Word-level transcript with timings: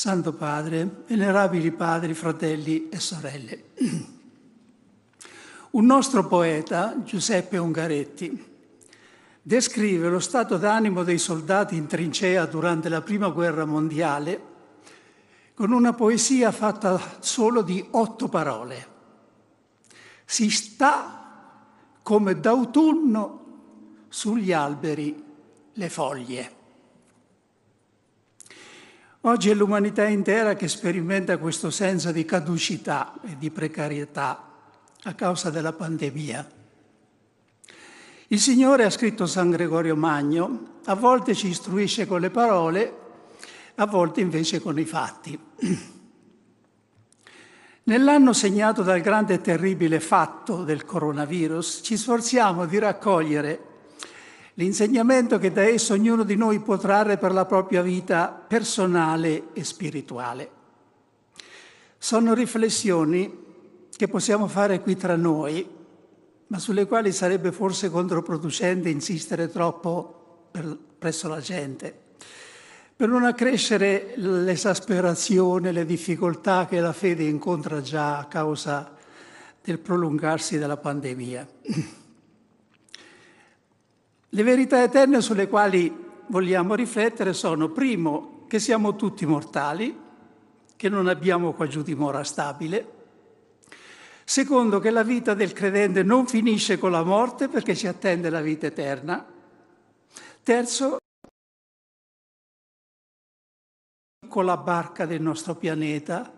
Santo 0.00 0.32
Padre, 0.32 1.04
venerabili 1.08 1.70
padri, 1.72 2.14
fratelli 2.14 2.88
e 2.88 2.98
sorelle. 2.98 3.64
Un 5.72 5.84
nostro 5.84 6.26
poeta, 6.26 7.02
Giuseppe 7.04 7.58
Ungaretti, 7.58 8.44
descrive 9.42 10.08
lo 10.08 10.18
stato 10.18 10.56
d'animo 10.56 11.02
dei 11.02 11.18
soldati 11.18 11.76
in 11.76 11.86
trincea 11.86 12.46
durante 12.46 12.88
la 12.88 13.02
Prima 13.02 13.28
Guerra 13.28 13.66
Mondiale 13.66 14.42
con 15.52 15.70
una 15.70 15.92
poesia 15.92 16.50
fatta 16.50 17.18
solo 17.18 17.60
di 17.60 17.86
otto 17.90 18.28
parole. 18.28 18.86
Si 20.24 20.48
sta 20.48 21.60
come 22.02 22.40
d'autunno 22.40 24.06
sugli 24.08 24.50
alberi 24.50 25.22
le 25.74 25.88
foglie. 25.90 26.59
Oggi 29.24 29.50
è 29.50 29.54
l'umanità 29.54 30.06
intera 30.06 30.54
che 30.54 30.66
sperimenta 30.66 31.36
questo 31.36 31.68
senso 31.70 32.10
di 32.10 32.24
caducità 32.24 33.12
e 33.22 33.36
di 33.36 33.50
precarietà 33.50 34.48
a 35.02 35.12
causa 35.12 35.50
della 35.50 35.74
pandemia. 35.74 36.50
Il 38.28 38.40
Signore, 38.40 38.84
ha 38.84 38.90
scritto 38.90 39.26
San 39.26 39.50
Gregorio 39.50 39.94
Magno, 39.94 40.78
a 40.86 40.94
volte 40.94 41.34
ci 41.34 41.48
istruisce 41.48 42.06
con 42.06 42.22
le 42.22 42.30
parole, 42.30 42.96
a 43.74 43.84
volte 43.84 44.22
invece 44.22 44.58
con 44.62 44.78
i 44.78 44.86
fatti. 44.86 45.38
Nell'anno 47.82 48.32
segnato 48.32 48.82
dal 48.82 49.02
grande 49.02 49.34
e 49.34 49.40
terribile 49.42 50.00
fatto 50.00 50.64
del 50.64 50.86
coronavirus, 50.86 51.80
ci 51.82 51.98
sforziamo 51.98 52.64
di 52.64 52.78
raccogliere 52.78 53.69
l'insegnamento 54.60 55.38
che 55.38 55.50
da 55.52 55.62
esso 55.62 55.94
ognuno 55.94 56.22
di 56.22 56.36
noi 56.36 56.60
può 56.60 56.76
trarre 56.76 57.16
per 57.16 57.32
la 57.32 57.46
propria 57.46 57.80
vita 57.80 58.28
personale 58.28 59.54
e 59.54 59.64
spirituale. 59.64 60.50
Sono 61.96 62.34
riflessioni 62.34 63.88
che 63.96 64.06
possiamo 64.06 64.48
fare 64.48 64.80
qui 64.80 64.96
tra 64.96 65.16
noi 65.16 65.78
ma 66.48 66.58
sulle 66.58 66.86
quali 66.86 67.12
sarebbe 67.12 67.52
forse 67.52 67.90
controproducente 67.90 68.88
insistere 68.88 69.48
troppo 69.50 70.48
per, 70.50 70.76
presso 70.98 71.28
la 71.28 71.40
gente, 71.40 71.94
per 72.96 73.08
non 73.08 73.24
accrescere 73.24 74.14
l'esasperazione, 74.16 75.72
le 75.72 75.86
difficoltà 75.86 76.66
che 76.66 76.80
la 76.80 76.92
fede 76.92 77.22
incontra 77.22 77.80
già 77.80 78.18
a 78.18 78.26
causa 78.26 78.94
del 79.62 79.78
prolungarsi 79.78 80.58
della 80.58 80.76
pandemia. 80.76 81.48
Le 84.30 84.42
verità 84.42 84.82
eterne 84.82 85.20
sulle 85.20 85.48
quali 85.48 85.92
vogliamo 86.26 86.74
riflettere 86.74 87.32
sono, 87.32 87.68
primo, 87.70 88.44
che 88.48 88.58
siamo 88.58 88.96
tutti 88.96 89.26
mortali, 89.26 89.98
che 90.76 90.88
non 90.88 91.08
abbiamo 91.08 91.52
qua 91.52 91.66
giù 91.66 91.82
dimora 91.82 92.24
stabile, 92.24 92.98
Secondo, 94.30 94.78
che 94.78 94.90
la 94.90 95.02
vita 95.02 95.34
del 95.34 95.52
credente 95.52 96.04
non 96.04 96.24
finisce 96.28 96.78
con 96.78 96.92
la 96.92 97.02
morte 97.02 97.48
perché 97.48 97.74
ci 97.74 97.88
attende 97.88 98.30
la 98.30 98.40
vita 98.40 98.68
eterna. 98.68 99.26
Terzo, 100.44 100.98
con 104.28 104.44
la 104.44 104.56
barca 104.56 105.04
del 105.04 105.20
nostro 105.20 105.56
pianeta 105.56 106.32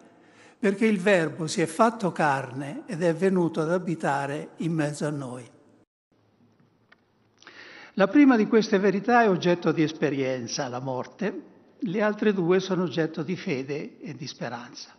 perché 0.58 0.86
il 0.86 1.00
Verbo 1.00 1.46
si 1.46 1.60
è 1.60 1.66
fatto 1.66 2.12
carne 2.12 2.84
ed 2.86 3.02
è 3.02 3.14
venuto 3.14 3.60
ad 3.60 3.70
abitare 3.70 4.52
in 4.58 4.72
mezzo 4.72 5.06
a 5.06 5.10
noi. 5.10 5.46
La 7.94 8.08
prima 8.08 8.36
di 8.36 8.46
queste 8.46 8.78
verità 8.78 9.22
è 9.22 9.28
oggetto 9.28 9.70
di 9.70 9.82
esperienza, 9.82 10.68
la 10.68 10.80
morte, 10.80 11.42
le 11.78 12.00
altre 12.00 12.32
due 12.32 12.58
sono 12.58 12.84
oggetto 12.84 13.22
di 13.22 13.36
fede 13.36 14.00
e 14.00 14.14
di 14.14 14.26
speranza. 14.26 14.90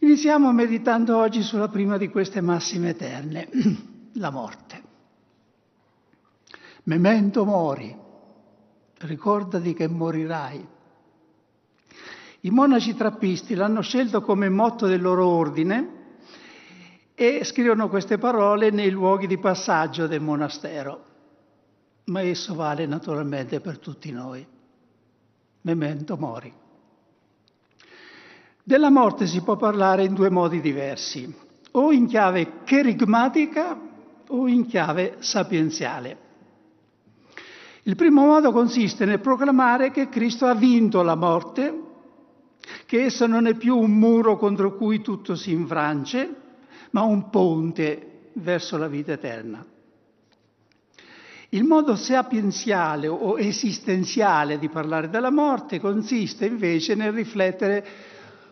Iniziamo 0.00 0.52
meditando 0.52 1.16
oggi 1.16 1.42
sulla 1.42 1.68
prima 1.68 1.96
di 1.96 2.08
queste 2.08 2.42
massime 2.42 2.90
eterne, 2.90 3.48
la 4.14 4.30
morte. 4.30 4.82
Memento 6.84 7.44
mori, 7.46 7.96
ricordati 8.98 9.72
che 9.72 9.88
morirai. 9.88 10.66
I 12.40 12.50
monaci 12.50 12.94
trappisti 12.94 13.54
l'hanno 13.54 13.80
scelto 13.80 14.20
come 14.20 14.50
motto 14.50 14.86
del 14.86 15.00
loro 15.00 15.26
ordine 15.26 15.97
e 17.20 17.42
scrivono 17.42 17.88
queste 17.88 18.16
parole 18.16 18.70
nei 18.70 18.90
luoghi 18.90 19.26
di 19.26 19.38
passaggio 19.38 20.06
del 20.06 20.20
monastero, 20.20 21.04
ma 22.04 22.20
esso 22.20 22.54
vale 22.54 22.86
naturalmente 22.86 23.58
per 23.58 23.80
tutti 23.80 24.12
noi. 24.12 24.46
Memento 25.62 26.16
mori. 26.16 26.52
Della 28.62 28.88
morte 28.88 29.26
si 29.26 29.42
può 29.42 29.56
parlare 29.56 30.04
in 30.04 30.14
due 30.14 30.30
modi 30.30 30.60
diversi, 30.60 31.34
o 31.72 31.90
in 31.90 32.06
chiave 32.06 32.62
cherigmatica 32.62 33.76
o 34.28 34.46
in 34.46 34.66
chiave 34.66 35.16
sapienziale. 35.18 36.18
Il 37.82 37.96
primo 37.96 38.26
modo 38.26 38.52
consiste 38.52 39.04
nel 39.04 39.18
proclamare 39.18 39.90
che 39.90 40.08
Cristo 40.08 40.46
ha 40.46 40.54
vinto 40.54 41.02
la 41.02 41.16
morte, 41.16 41.82
che 42.86 43.06
essa 43.06 43.26
non 43.26 43.48
è 43.48 43.54
più 43.54 43.76
un 43.76 43.90
muro 43.90 44.36
contro 44.36 44.76
cui 44.76 45.00
tutto 45.00 45.34
si 45.34 45.50
infrange, 45.50 46.46
ma 46.90 47.02
un 47.02 47.30
ponte 47.30 48.30
verso 48.34 48.76
la 48.76 48.88
vita 48.88 49.12
eterna. 49.12 49.64
Il 51.50 51.64
modo 51.64 51.96
sapienziale 51.96 53.08
o 53.08 53.38
esistenziale 53.38 54.58
di 54.58 54.68
parlare 54.68 55.08
della 55.08 55.30
morte 55.30 55.80
consiste 55.80 56.44
invece 56.44 56.94
nel 56.94 57.12
riflettere 57.12 57.86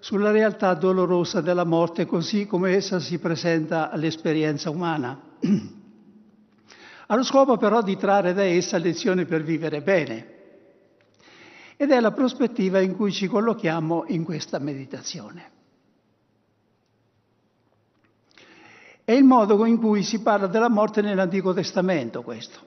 sulla 0.00 0.30
realtà 0.30 0.72
dolorosa 0.72 1.42
della 1.42 1.64
morte 1.64 2.06
così 2.06 2.46
come 2.46 2.74
essa 2.74 2.98
si 2.98 3.18
presenta 3.18 3.90
all'esperienza 3.90 4.70
umana. 4.70 5.20
Ha 7.08 7.14
lo 7.14 7.22
scopo 7.22 7.56
però 7.56 7.82
di 7.82 7.96
trarre 7.96 8.32
da 8.32 8.42
essa 8.42 8.78
lezioni 8.78 9.26
per 9.26 9.44
vivere 9.44 9.80
bene. 9.80 10.34
Ed 11.76 11.92
è 11.92 12.00
la 12.00 12.10
prospettiva 12.10 12.80
in 12.80 12.96
cui 12.96 13.12
ci 13.12 13.28
collochiamo 13.28 14.06
in 14.08 14.24
questa 14.24 14.58
meditazione. 14.58 15.55
È 19.06 19.12
il 19.12 19.22
modo 19.22 19.64
in 19.66 19.78
cui 19.78 20.02
si 20.02 20.20
parla 20.20 20.48
della 20.48 20.68
morte 20.68 21.00
nell'Antico 21.00 21.54
Testamento 21.54 22.22
questo, 22.22 22.58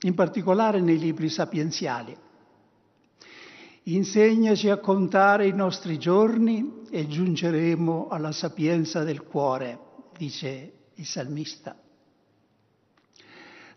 in 0.00 0.12
particolare 0.12 0.78
nei 0.78 0.98
libri 0.98 1.30
sapienziali. 1.30 2.14
Insegnaci 3.84 4.68
a 4.68 4.76
contare 4.76 5.46
i 5.46 5.54
nostri 5.54 5.98
giorni 5.98 6.82
e 6.90 7.08
giungeremo 7.08 8.08
alla 8.08 8.30
sapienza 8.32 9.04
del 9.04 9.22
cuore, 9.22 9.78
dice 10.18 10.72
il 10.96 11.06
salmista. 11.06 11.74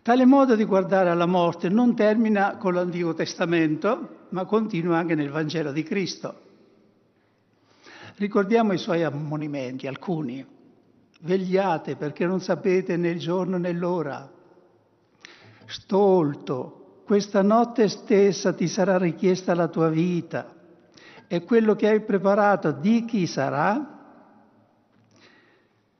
Tale 0.01 0.25
modo 0.25 0.57
di 0.57 0.65
guardare 0.65 1.09
alla 1.09 1.25
morte 1.25 1.69
non 1.69 1.95
termina 1.95 2.57
con 2.57 2.73
l'Antico 2.73 3.13
Testamento, 3.13 4.25
ma 4.31 4.43
continua 4.43 4.97
anche 4.97 5.15
nel 5.15 5.29
Vangelo 5.29 5.71
di 5.71 5.83
Cristo. 5.83 6.41
Ricordiamo 8.15 8.73
i 8.73 8.77
suoi 8.77 9.03
ammonimenti, 9.03 9.87
alcuni. 9.87 10.59
Vegliate 11.23 11.95
perché 11.95 12.25
non 12.25 12.41
sapete 12.41 12.97
né 12.97 13.09
il 13.09 13.19
giorno 13.19 13.57
né 13.57 13.71
l'ora. 13.73 14.29
Stolto, 15.67 17.03
questa 17.05 17.41
notte 17.41 17.87
stessa 17.89 18.53
ti 18.53 18.67
sarà 18.67 18.97
richiesta 18.97 19.53
la 19.53 19.67
tua 19.67 19.89
vita 19.89 20.55
e 21.27 21.43
quello 21.43 21.75
che 21.75 21.87
hai 21.87 22.01
preparato 22.01 22.71
di 22.71 23.05
chi 23.05 23.27
sarà? 23.27 23.99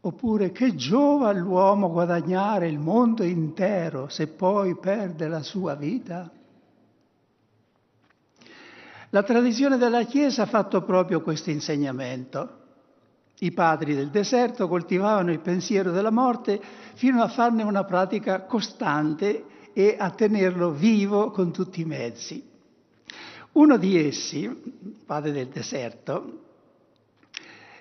Oppure 0.01 0.51
che 0.51 0.73
giova 0.73 1.29
all'uomo 1.29 1.91
guadagnare 1.91 2.67
il 2.67 2.79
mondo 2.79 3.23
intero 3.23 4.09
se 4.09 4.27
poi 4.27 4.75
perde 4.75 5.27
la 5.27 5.43
sua 5.43 5.75
vita? 5.75 6.31
La 9.11 9.23
tradizione 9.23 9.77
della 9.77 10.03
Chiesa 10.05 10.43
ha 10.43 10.47
fatto 10.47 10.81
proprio 10.81 11.21
questo 11.21 11.51
insegnamento. 11.51 12.60
I 13.43 13.51
padri 13.53 13.95
del 13.95 14.09
deserto 14.09 14.67
coltivavano 14.67 15.31
il 15.31 15.39
pensiero 15.39 15.89
della 15.89 16.11
morte 16.11 16.61
fino 16.93 17.23
a 17.23 17.27
farne 17.27 17.63
una 17.63 17.83
pratica 17.85 18.43
costante 18.43 19.45
e 19.73 19.95
a 19.97 20.11
tenerlo 20.11 20.69
vivo 20.69 21.31
con 21.31 21.51
tutti 21.51 21.81
i 21.81 21.85
mezzi. 21.85 22.47
Uno 23.53 23.77
di 23.77 23.97
essi, 23.97 24.47
padre 25.07 25.31
del 25.31 25.47
deserto, 25.47 26.41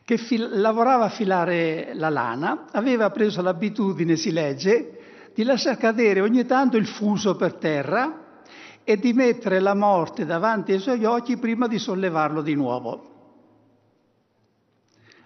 che 0.03 0.17
fil- 0.17 0.49
lavorava 0.61 1.05
a 1.05 1.11
filare 1.11 1.91
la 1.93 2.09
lana, 2.09 2.65
aveva 2.73 3.11
preso 3.11 3.43
l'abitudine, 3.43 4.17
si 4.17 4.33
legge, 4.33 5.31
di 5.35 5.43
lasciar 5.43 5.77
cadere 5.77 6.23
ogni 6.23 6.47
tanto 6.47 6.79
il 6.79 6.87
fuso 6.87 7.37
per 7.37 7.57
terra 7.57 8.41
e 8.83 8.97
di 8.97 9.13
mettere 9.13 9.61
la 9.61 9.75
morte 9.75 10.25
davanti 10.25 10.73
ai 10.73 10.79
suoi 10.79 11.05
occhi 11.05 11.37
prima 11.37 11.69
di 11.69 11.79
sollevarlo 11.79 12.41
di 12.41 12.55
nuovo. 12.55 13.10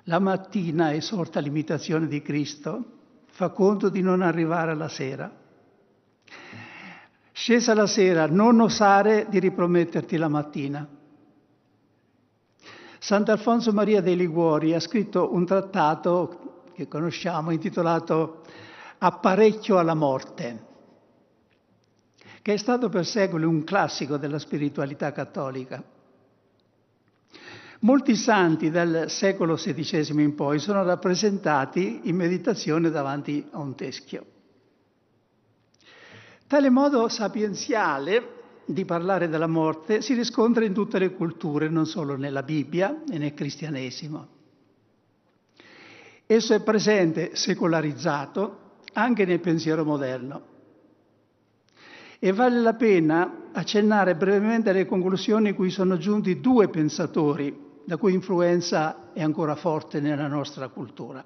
La 0.04 0.18
mattina 0.18 0.92
esorta 0.92 1.40
l'imitazione 1.40 2.06
di 2.06 2.20
Cristo, 2.20 2.84
fa 3.30 3.48
conto 3.48 3.88
di 3.88 4.02
non 4.02 4.20
arrivare 4.20 4.72
alla 4.72 4.88
sera. 4.88 5.32
Scesa 7.32 7.74
la 7.74 7.86
sera, 7.86 8.26
non 8.26 8.60
osare 8.60 9.26
di 9.30 9.38
riprometterti 9.38 10.16
la 10.18 10.28
mattina. 10.28 10.86
Sant'Alfonso 12.98 13.72
Maria 13.72 14.02
dei 14.02 14.16
Liguori 14.16 14.74
ha 14.74 14.80
scritto 14.80 15.34
un 15.34 15.46
trattato 15.46 16.62
che 16.74 16.86
conosciamo 16.86 17.50
intitolato 17.50 18.42
Apparecchio 18.98 19.78
alla 19.78 19.94
morte, 19.94 20.64
che 22.42 22.52
è 22.52 22.56
stato 22.56 22.88
per 22.88 23.06
secoli 23.06 23.44
un 23.44 23.64
classico 23.64 24.16
della 24.16 24.38
spiritualità 24.38 25.12
cattolica. 25.12 25.93
Molti 27.84 28.16
santi 28.16 28.70
dal 28.70 29.10
secolo 29.10 29.56
XVI 29.56 30.22
in 30.22 30.34
poi 30.34 30.58
sono 30.58 30.82
rappresentati 30.82 32.00
in 32.04 32.16
meditazione 32.16 32.88
davanti 32.88 33.46
a 33.50 33.58
un 33.58 33.74
teschio. 33.74 34.24
Tale 36.46 36.70
modo 36.70 37.08
sapienziale 37.08 38.62
di 38.64 38.86
parlare 38.86 39.28
della 39.28 39.46
morte 39.46 40.00
si 40.00 40.14
riscontra 40.14 40.64
in 40.64 40.72
tutte 40.72 40.98
le 40.98 41.12
culture, 41.12 41.68
non 41.68 41.84
solo 41.84 42.16
nella 42.16 42.42
Bibbia 42.42 43.02
e 43.06 43.18
nel 43.18 43.34
cristianesimo. 43.34 44.28
Esso 46.24 46.54
è 46.54 46.62
presente, 46.62 47.36
secolarizzato, 47.36 48.60
anche 48.94 49.26
nel 49.26 49.40
pensiero 49.40 49.84
moderno. 49.84 50.42
E 52.18 52.32
vale 52.32 52.60
la 52.60 52.72
pena 52.72 53.50
accennare 53.52 54.14
brevemente 54.14 54.70
alle 54.70 54.86
conclusioni 54.86 55.52
cui 55.52 55.68
sono 55.68 55.98
giunti 55.98 56.40
due 56.40 56.70
pensatori, 56.70 57.72
la 57.84 57.96
cui 57.96 58.14
influenza 58.14 59.12
è 59.12 59.22
ancora 59.22 59.54
forte 59.54 60.00
nella 60.00 60.26
nostra 60.26 60.68
cultura. 60.68 61.24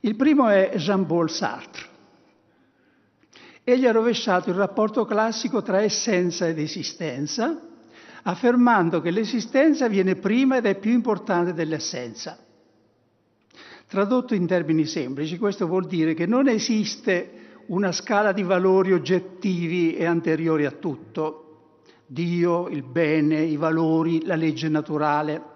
Il 0.00 0.16
primo 0.16 0.48
è 0.48 0.72
Jean-Paul 0.76 1.30
Sartre. 1.30 1.90
Egli 3.64 3.86
ha 3.86 3.92
rovesciato 3.92 4.50
il 4.50 4.56
rapporto 4.56 5.04
classico 5.04 5.62
tra 5.62 5.80
essenza 5.80 6.48
ed 6.48 6.58
esistenza, 6.58 7.60
affermando 8.24 9.00
che 9.00 9.12
l'esistenza 9.12 9.88
viene 9.88 10.16
prima 10.16 10.56
ed 10.56 10.66
è 10.66 10.76
più 10.76 10.90
importante 10.90 11.54
dell'essenza. 11.54 12.36
Tradotto 13.86 14.34
in 14.34 14.46
termini 14.46 14.86
semplici, 14.86 15.38
questo 15.38 15.66
vuol 15.66 15.86
dire 15.86 16.14
che 16.14 16.26
non 16.26 16.48
esiste 16.48 17.40
una 17.66 17.92
scala 17.92 18.32
di 18.32 18.42
valori 18.42 18.92
oggettivi 18.92 19.94
e 19.94 20.04
anteriori 20.06 20.64
a 20.64 20.72
tutto, 20.72 21.41
Dio, 22.06 22.68
il 22.68 22.82
bene, 22.82 23.40
i 23.40 23.56
valori, 23.56 24.24
la 24.24 24.34
legge 24.34 24.68
naturale, 24.68 25.50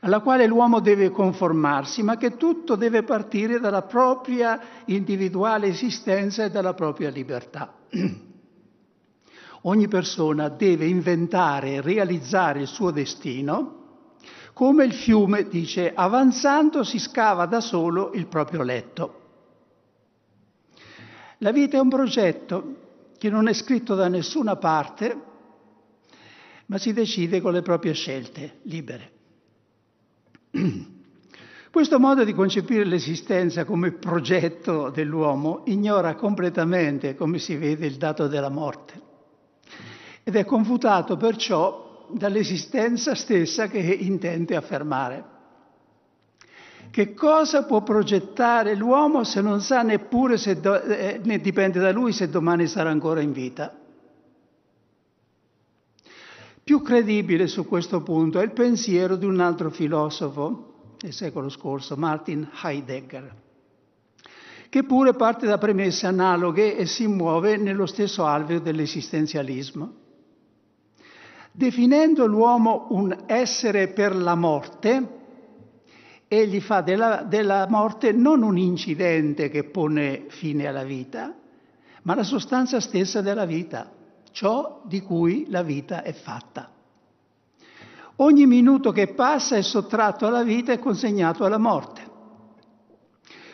alla 0.00 0.20
quale 0.20 0.46
l'uomo 0.46 0.80
deve 0.80 1.10
conformarsi, 1.10 2.02
ma 2.02 2.16
che 2.16 2.36
tutto 2.36 2.76
deve 2.76 3.02
partire 3.02 3.58
dalla 3.58 3.82
propria 3.82 4.60
individuale 4.86 5.66
esistenza 5.66 6.44
e 6.44 6.50
dalla 6.50 6.74
propria 6.74 7.10
libertà. 7.10 7.74
Ogni 9.62 9.88
persona 9.88 10.48
deve 10.48 10.86
inventare 10.86 11.74
e 11.74 11.80
realizzare 11.80 12.60
il 12.60 12.68
suo 12.68 12.92
destino, 12.92 13.84
come 14.52 14.84
il 14.84 14.92
fiume 14.94 15.48
dice, 15.48 15.92
avanzando 15.92 16.84
si 16.84 16.98
scava 16.98 17.46
da 17.46 17.60
solo 17.60 18.12
il 18.14 18.26
proprio 18.26 18.62
letto. 18.62 19.20
La 21.38 21.52
vita 21.52 21.76
è 21.76 21.80
un 21.80 21.88
progetto 21.88 22.74
che 23.26 23.32
non 23.32 23.48
è 23.48 23.52
scritto 23.52 23.96
da 23.96 24.06
nessuna 24.06 24.54
parte, 24.54 25.20
ma 26.66 26.78
si 26.78 26.92
decide 26.92 27.40
con 27.40 27.52
le 27.52 27.62
proprie 27.62 27.92
scelte 27.92 28.60
libere. 28.62 29.10
Questo 31.70 31.98
modo 31.98 32.24
di 32.24 32.32
concepire 32.32 32.84
l'esistenza 32.84 33.64
come 33.64 33.92
progetto 33.92 34.90
dell'uomo 34.90 35.62
ignora 35.66 36.14
completamente, 36.14 37.16
come 37.16 37.38
si 37.38 37.56
vede, 37.56 37.86
il 37.86 37.96
dato 37.96 38.28
della 38.28 38.48
morte 38.48 39.02
ed 40.22 40.34
è 40.36 40.44
confutato 40.44 41.16
perciò 41.16 42.06
dall'esistenza 42.10 43.14
stessa 43.14 43.68
che 43.68 43.78
intende 43.78 44.56
affermare. 44.56 45.34
Che 46.90 47.14
cosa 47.14 47.64
può 47.64 47.82
progettare 47.82 48.74
l'uomo 48.74 49.24
se 49.24 49.40
non 49.40 49.60
sa 49.60 49.82
neppure 49.82 50.36
se 50.36 50.60
do, 50.60 50.80
eh, 50.80 51.20
ne 51.22 51.40
dipende 51.40 51.78
da 51.78 51.92
lui 51.92 52.12
se 52.12 52.28
domani 52.28 52.66
sarà 52.66 52.90
ancora 52.90 53.20
in 53.20 53.32
vita? 53.32 53.74
Più 56.64 56.82
credibile 56.82 57.46
su 57.46 57.66
questo 57.66 58.02
punto 58.02 58.40
è 58.40 58.42
il 58.42 58.52
pensiero 58.52 59.14
di 59.14 59.24
un 59.24 59.38
altro 59.38 59.70
filosofo 59.70 60.94
del 60.98 61.12
secolo 61.12 61.48
scorso, 61.48 61.96
Martin 61.96 62.48
Heidegger, 62.62 63.34
che 64.68 64.82
pure 64.82 65.12
parte 65.12 65.46
da 65.46 65.58
premesse 65.58 66.06
analoghe 66.06 66.76
e 66.76 66.86
si 66.86 67.06
muove 67.06 67.56
nello 67.56 67.86
stesso 67.86 68.24
alveo 68.24 68.58
dell'esistenzialismo. 68.58 69.92
Definendo 71.52 72.26
l'uomo 72.26 72.88
un 72.90 73.16
essere 73.26 73.88
per 73.88 74.16
la 74.16 74.34
morte, 74.34 75.15
egli 76.28 76.60
fa 76.60 76.80
della, 76.80 77.22
della 77.22 77.66
morte 77.68 78.12
non 78.12 78.42
un 78.42 78.58
incidente 78.58 79.48
che 79.48 79.64
pone 79.64 80.26
fine 80.28 80.66
alla 80.66 80.84
vita, 80.84 81.34
ma 82.02 82.14
la 82.14 82.24
sostanza 82.24 82.80
stessa 82.80 83.20
della 83.20 83.44
vita 83.44 83.90
ciò 84.32 84.82
di 84.84 85.00
cui 85.00 85.46
la 85.48 85.62
vita 85.62 86.02
è 86.02 86.12
fatta. 86.12 86.70
Ogni 88.16 88.46
minuto 88.46 88.92
che 88.92 89.08
passa 89.08 89.56
è 89.56 89.62
sottratto 89.62 90.26
alla 90.26 90.42
vita 90.42 90.72
e 90.72 90.78
consegnato 90.78 91.44
alla 91.44 91.58
morte. 91.58 92.14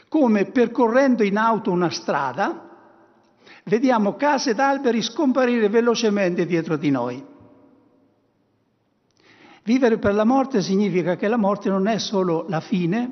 Come 0.08 0.46
percorrendo 0.46 1.22
in 1.22 1.36
auto 1.36 1.70
una 1.70 1.90
strada, 1.90 2.68
vediamo 3.64 4.14
case 4.14 4.50
ed 4.50 4.60
alberi 4.60 5.02
scomparire 5.02 5.68
velocemente 5.68 6.46
dietro 6.46 6.76
di 6.76 6.90
noi. 6.90 7.25
Vivere 9.64 9.99
per 9.99 10.14
la 10.14 10.25
morte 10.25 10.61
significa 10.61 11.14
che 11.14 11.29
la 11.29 11.37
morte 11.37 11.69
non 11.69 11.87
è 11.87 11.99
solo 11.99 12.47
la 12.49 12.61
fine, 12.61 13.11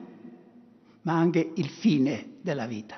ma 1.03 1.13
anche 1.13 1.53
il 1.55 1.69
fine 1.69 2.39
della 2.43 2.67
vita. 2.67 2.97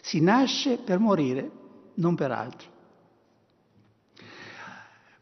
Si 0.00 0.20
nasce 0.20 0.78
per 0.78 0.98
morire, 0.98 1.50
non 1.94 2.16
per 2.16 2.32
altro. 2.32 2.68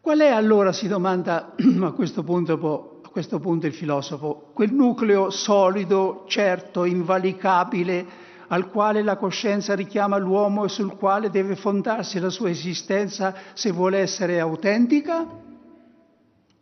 Qual 0.01 0.19
è 0.19 0.29
allora, 0.29 0.73
si 0.73 0.89
domanda 0.89 1.55
a 1.83 1.93
questo, 1.93 2.23
punto, 2.23 3.01
a 3.05 3.09
questo 3.09 3.39
punto 3.39 3.67
il 3.67 3.75
filosofo, 3.75 4.51
quel 4.55 4.73
nucleo 4.73 5.29
solido, 5.29 6.25
certo, 6.29 6.85
invalicabile, 6.85 8.25
al 8.49 8.71
quale 8.71 9.03
la 9.03 9.17
coscienza 9.17 9.75
richiama 9.75 10.17
l'uomo 10.17 10.65
e 10.65 10.69
sul 10.69 10.97
quale 10.97 11.29
deve 11.29 11.57
fondarsi 11.57 12.19
la 12.19 12.31
sua 12.31 12.49
esistenza 12.49 13.35
se 13.53 13.73
vuole 13.73 13.99
essere 13.99 14.39
autentica? 14.41 15.45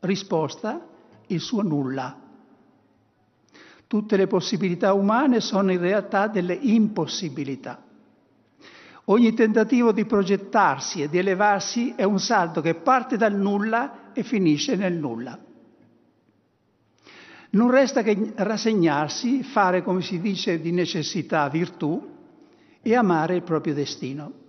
Risposta, 0.04 0.87
il 1.28 1.40
suo 1.40 1.62
nulla. 1.62 2.20
Tutte 3.87 4.16
le 4.16 4.26
possibilità 4.26 4.92
umane 4.92 5.40
sono 5.40 5.73
in 5.73 5.80
realtà 5.80 6.26
delle 6.26 6.52
impossibilità. 6.52 7.82
Ogni 9.06 9.32
tentativo 9.32 9.92
di 9.92 10.04
progettarsi 10.04 11.00
e 11.00 11.08
di 11.08 11.16
elevarsi 11.16 11.94
è 11.96 12.04
un 12.04 12.18
salto 12.18 12.61
che 12.61 12.75
parte 12.75 13.16
dal 13.16 13.34
nulla 13.34 14.12
e 14.12 14.23
finisce 14.23 14.76
nel 14.76 14.92
nulla. 14.92 15.38
Non 17.50 17.70
resta 17.70 18.02
che 18.02 18.32
rassegnarsi, 18.34 19.42
fare, 19.42 19.82
come 19.82 20.02
si 20.02 20.20
dice, 20.20 20.61
di 20.61 20.73
necessità 20.73 21.49
virtù 21.49 22.12
e 22.82 22.94
amare 22.94 23.37
il 23.37 23.42
proprio 23.42 23.73
destino. 23.73 24.43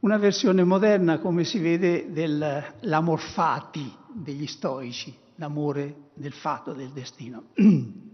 Una 0.00 0.18
versione 0.18 0.62
moderna, 0.62 1.18
come 1.18 1.44
si 1.44 1.58
vede, 1.58 2.12
dell'amor 2.12 3.18
fati 3.18 3.90
degli 4.12 4.46
stoici, 4.46 5.16
l'amore 5.36 6.10
del 6.14 6.32
fatto, 6.32 6.72
del 6.72 6.90
destino. 6.90 7.44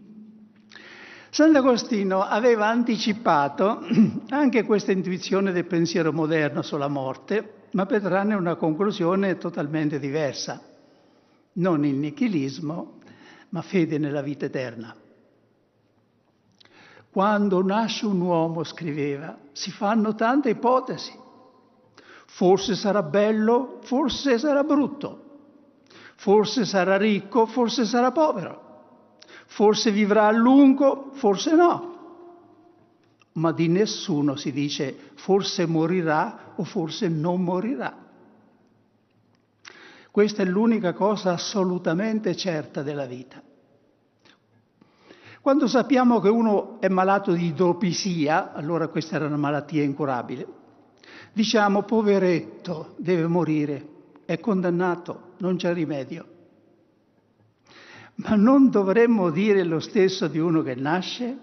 Sant'Agostino 1.30 2.22
aveva 2.22 2.68
anticipato 2.68 3.84
anche 4.30 4.64
questa 4.64 4.92
intuizione 4.92 5.50
del 5.50 5.64
pensiero 5.66 6.12
moderno 6.12 6.62
sulla 6.62 6.88
morte, 6.88 7.68
ma 7.72 7.84
per 7.86 8.02
trarne 8.02 8.34
una 8.34 8.54
conclusione 8.54 9.38
totalmente 9.38 9.98
diversa. 9.98 10.62
Non 11.54 11.84
il 11.84 11.96
nichilismo, 11.96 12.98
ma 13.48 13.62
fede 13.62 13.98
nella 13.98 14.22
vita 14.22 14.44
eterna. 14.44 14.94
Quando 17.10 17.62
nasce 17.62 18.06
un 18.06 18.20
uomo, 18.20 18.62
scriveva, 18.62 19.36
si 19.52 19.70
fanno 19.70 20.14
tante 20.14 20.50
ipotesi. 20.50 21.20
Forse 22.34 22.76
sarà 22.76 23.02
bello, 23.02 23.80
forse 23.82 24.38
sarà 24.38 24.64
brutto, 24.64 25.20
forse 26.16 26.64
sarà 26.64 26.96
ricco, 26.96 27.44
forse 27.44 27.84
sarà 27.84 28.10
povero. 28.10 28.70
Forse 29.44 29.90
vivrà 29.90 30.28
a 30.28 30.30
lungo, 30.30 31.10
forse 31.12 31.54
no. 31.54 31.90
Ma 33.32 33.52
di 33.52 33.68
nessuno 33.68 34.36
si 34.36 34.50
dice 34.50 35.10
forse 35.16 35.66
morirà 35.66 36.54
o 36.56 36.64
forse 36.64 37.06
non 37.08 37.42
morirà. 37.42 37.94
Questa 40.10 40.42
è 40.42 40.46
l'unica 40.46 40.94
cosa 40.94 41.32
assolutamente 41.32 42.34
certa 42.34 42.82
della 42.82 43.04
vita. 43.04 43.42
Quando 45.42 45.66
sappiamo 45.66 46.18
che 46.18 46.30
uno 46.30 46.80
è 46.80 46.88
malato 46.88 47.32
di 47.32 47.44
idropisia, 47.44 48.54
allora 48.54 48.88
questa 48.88 49.16
era 49.16 49.26
una 49.26 49.36
malattia 49.36 49.82
incurabile, 49.82 50.60
Diciamo, 51.32 51.82
poveretto, 51.84 52.94
deve 52.98 53.26
morire, 53.26 53.86
è 54.26 54.38
condannato, 54.38 55.32
non 55.38 55.56
c'è 55.56 55.72
rimedio. 55.72 56.26
Ma 58.16 58.34
non 58.34 58.68
dovremmo 58.68 59.30
dire 59.30 59.64
lo 59.64 59.80
stesso 59.80 60.28
di 60.28 60.38
uno 60.38 60.62
che 60.62 60.74
nasce? 60.74 61.36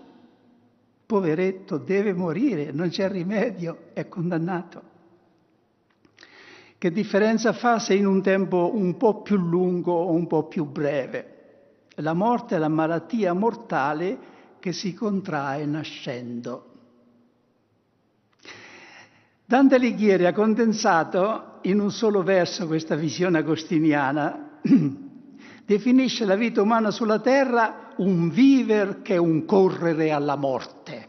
Poveretto, 1.07 1.77
deve 1.77 2.13
morire, 2.13 2.71
non 2.71 2.89
c'è 2.89 3.09
rimedio, 3.09 3.87
è 3.93 4.07
condannato. 4.07 4.83
Che 6.77 6.91
differenza 6.91 7.51
fa 7.51 7.79
se 7.79 7.95
in 7.95 8.05
un 8.05 8.21
tempo 8.21 8.71
un 8.73 8.95
po' 8.95 9.21
più 9.21 9.37
lungo 9.37 9.91
o 9.91 10.11
un 10.11 10.27
po' 10.27 10.43
più 10.43 10.65
breve? 10.65 11.37
La 11.95 12.13
morte 12.13 12.55
è 12.55 12.59
la 12.59 12.69
malattia 12.69 13.33
mortale 13.33 14.17
che 14.59 14.71
si 14.71 14.93
contrae 14.93 15.65
nascendo. 15.65 16.68
Dante 19.49 19.73
Alighieri 19.73 20.27
ha 20.27 20.31
condensato 20.31 21.57
in 21.63 21.79
un 21.79 21.89
solo 21.89 22.21
verso 22.21 22.67
questa 22.67 22.93
visione 22.93 23.39
agostiniana. 23.39 24.59
Definisce 25.65 26.23
la 26.23 26.35
vita 26.35 26.61
umana 26.61 26.91
sulla 26.91 27.17
terra 27.17 27.93
un 27.95 28.29
viver 28.29 29.01
che 29.01 29.15
è 29.15 29.17
un 29.17 29.45
correre 29.45 30.11
alla 30.11 30.35
morte. 30.35 31.07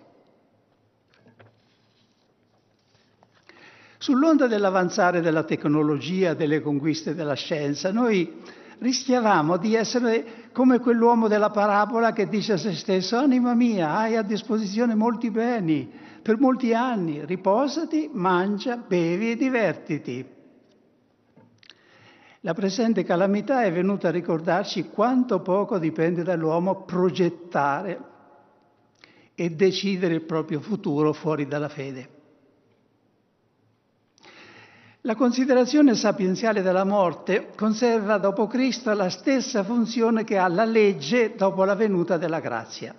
Sull'onda 3.99 4.47
dell'avanzare 4.47 5.21
della 5.21 5.45
tecnologia, 5.45 6.33
delle 6.33 6.63
conquiste 6.63 7.15
della 7.15 7.35
scienza, 7.35 7.93
noi 7.93 8.41
rischiavamo 8.79 9.59
di 9.59 9.75
essere 9.75 10.49
come 10.53 10.79
quell'uomo 10.79 11.29
della 11.29 11.51
parabola 11.51 12.15
che 12.15 12.27
dice 12.27 12.55
a 12.55 12.57
se 12.57 12.73
stesso, 12.73 13.19
anima 13.19 13.53
mia, 13.53 13.99
hai 13.99 14.17
a 14.17 14.23
disposizione 14.23 14.95
molti 14.95 15.31
beni, 15.31 16.09
per 16.23 16.39
molti 16.39 16.75
anni, 16.75 17.25
riposati, 17.25 18.11
mangia, 18.13 18.77
bevi 18.77 19.33
e 19.33 19.37
divertiti. 19.37 20.39
La 22.41 22.55
presente 22.55 23.05
calamità 23.05 23.65
è 23.65 23.73
venuta 23.73 24.09
a 24.09 24.13
ricordarci 24.13 24.89
quanto 24.89 25.41
poco 25.41 25.79
dipende 25.79 26.23
dall'uomo 26.23 26.85
progettare 26.85 28.09
e 29.35 29.51
decidere 29.51 30.15
il 30.15 30.23
proprio 30.23 30.61
futuro 30.61 31.13
fuori 31.13 31.47
dalla 31.47 31.69
fede. 31.69 32.19
La 35.03 35.15
considerazione 35.15 35.95
sapienziale 35.95 36.61
della 36.61 36.85
morte 36.85 37.53
conserva 37.57 38.19
dopo 38.19 38.47
Cristo 38.47 38.93
la 38.93 39.09
stessa 39.09 39.65
funzione 39.65 40.25
che 40.25 40.37
ha 40.37 40.47
la 40.47 40.65
legge 40.65 41.35
dopo 41.37 41.65
la 41.65 41.75
venuta 41.75 42.19
della 42.19 42.41
grazia. 42.41 42.95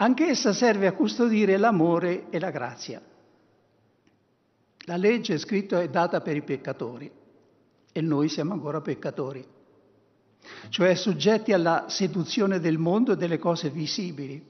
Anch'essa 0.00 0.52
serve 0.52 0.86
a 0.86 0.92
custodire 0.92 1.56
l'amore 1.56 2.30
e 2.30 2.38
la 2.38 2.50
grazia. 2.50 3.02
La 4.84 4.96
legge 4.96 5.34
è 5.34 5.38
scritta 5.38 5.82
è 5.82 5.88
data 5.88 6.20
per 6.20 6.36
i 6.36 6.42
peccatori 6.42 7.10
e 7.92 8.00
noi 8.00 8.28
siamo 8.28 8.52
ancora 8.52 8.80
peccatori, 8.80 9.44
cioè 10.68 10.94
soggetti 10.94 11.52
alla 11.52 11.86
seduzione 11.88 12.60
del 12.60 12.78
mondo 12.78 13.12
e 13.12 13.16
delle 13.16 13.38
cose 13.38 13.70
visibili, 13.70 14.42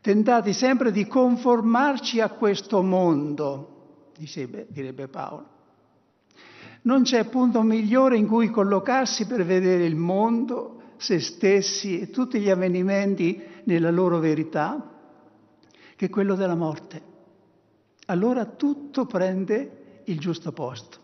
tentati 0.00 0.52
sempre 0.52 0.90
di 0.90 1.06
conformarci 1.06 2.20
a 2.20 2.30
questo 2.30 2.82
mondo, 2.82 4.10
direbbe 4.68 5.06
Paolo. 5.06 5.52
Non 6.82 7.04
c'è 7.04 7.24
punto 7.26 7.62
migliore 7.62 8.16
in 8.16 8.26
cui 8.26 8.50
collocarsi 8.50 9.26
per 9.26 9.44
vedere 9.44 9.86
il 9.86 9.96
mondo, 9.96 10.82
se 10.96 11.20
stessi 11.20 12.00
e 12.00 12.10
tutti 12.10 12.40
gli 12.40 12.50
avvenimenti 12.50 13.52
nella 13.64 13.90
loro 13.90 14.18
verità 14.18 14.92
che 15.96 16.10
quello 16.10 16.34
della 16.34 16.54
morte. 16.54 17.02
Allora 18.06 18.44
tutto 18.44 19.06
prende 19.06 20.02
il 20.04 20.18
giusto 20.18 20.52
posto. 20.52 21.02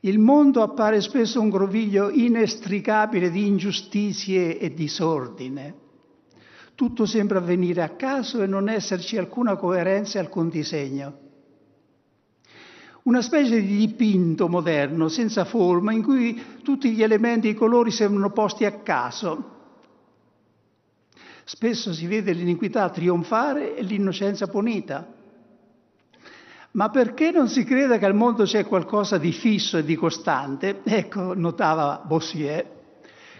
Il 0.00 0.18
mondo 0.18 0.60
appare 0.62 1.00
spesso 1.00 1.40
un 1.40 1.48
groviglio 1.48 2.10
inestricabile 2.10 3.30
di 3.30 3.46
ingiustizie 3.46 4.58
e 4.58 4.74
disordine. 4.74 5.82
Tutto 6.74 7.06
sembra 7.06 7.38
avvenire 7.38 7.82
a 7.82 7.90
caso 7.90 8.42
e 8.42 8.46
non 8.46 8.68
esserci 8.68 9.16
alcuna 9.16 9.56
coerenza 9.56 10.18
e 10.18 10.22
alcun 10.22 10.50
disegno. 10.50 11.18
Una 13.04 13.22
specie 13.22 13.62
di 13.62 13.76
dipinto 13.76 14.48
moderno, 14.48 15.08
senza 15.08 15.44
forma, 15.44 15.92
in 15.92 16.02
cui 16.02 16.42
tutti 16.62 16.90
gli 16.92 17.02
elementi 17.02 17.48
e 17.48 17.50
i 17.52 17.54
colori 17.54 17.90
sembrano 17.90 18.30
posti 18.30 18.64
a 18.64 18.80
caso, 18.80 19.53
Spesso 21.44 21.92
si 21.92 22.06
vede 22.06 22.32
l'iniquità 22.32 22.88
trionfare 22.88 23.76
e 23.76 23.82
l'innocenza 23.82 24.46
punita. 24.46 25.06
Ma 26.70 26.88
perché 26.88 27.30
non 27.30 27.48
si 27.48 27.64
crede 27.64 27.98
che 27.98 28.06
al 28.06 28.14
mondo 28.14 28.44
c'è 28.44 28.64
qualcosa 28.64 29.18
di 29.18 29.30
fisso 29.30 29.76
e 29.76 29.84
di 29.84 29.94
costante? 29.94 30.80
Ecco, 30.82 31.34
notava 31.34 32.02
Bossier, 32.04 32.66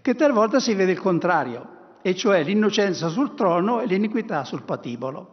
che 0.02 0.14
talvolta 0.14 0.61
si 0.61 0.75
vede 0.75 0.92
il 0.92 1.00
contrario, 1.00 1.99
e 2.02 2.14
cioè 2.14 2.44
l'innocenza 2.44 3.08
sul 3.08 3.34
trono 3.34 3.80
e 3.80 3.87
l'iniquità 3.87 4.44
sul 4.44 4.62
patibolo. 4.62 5.32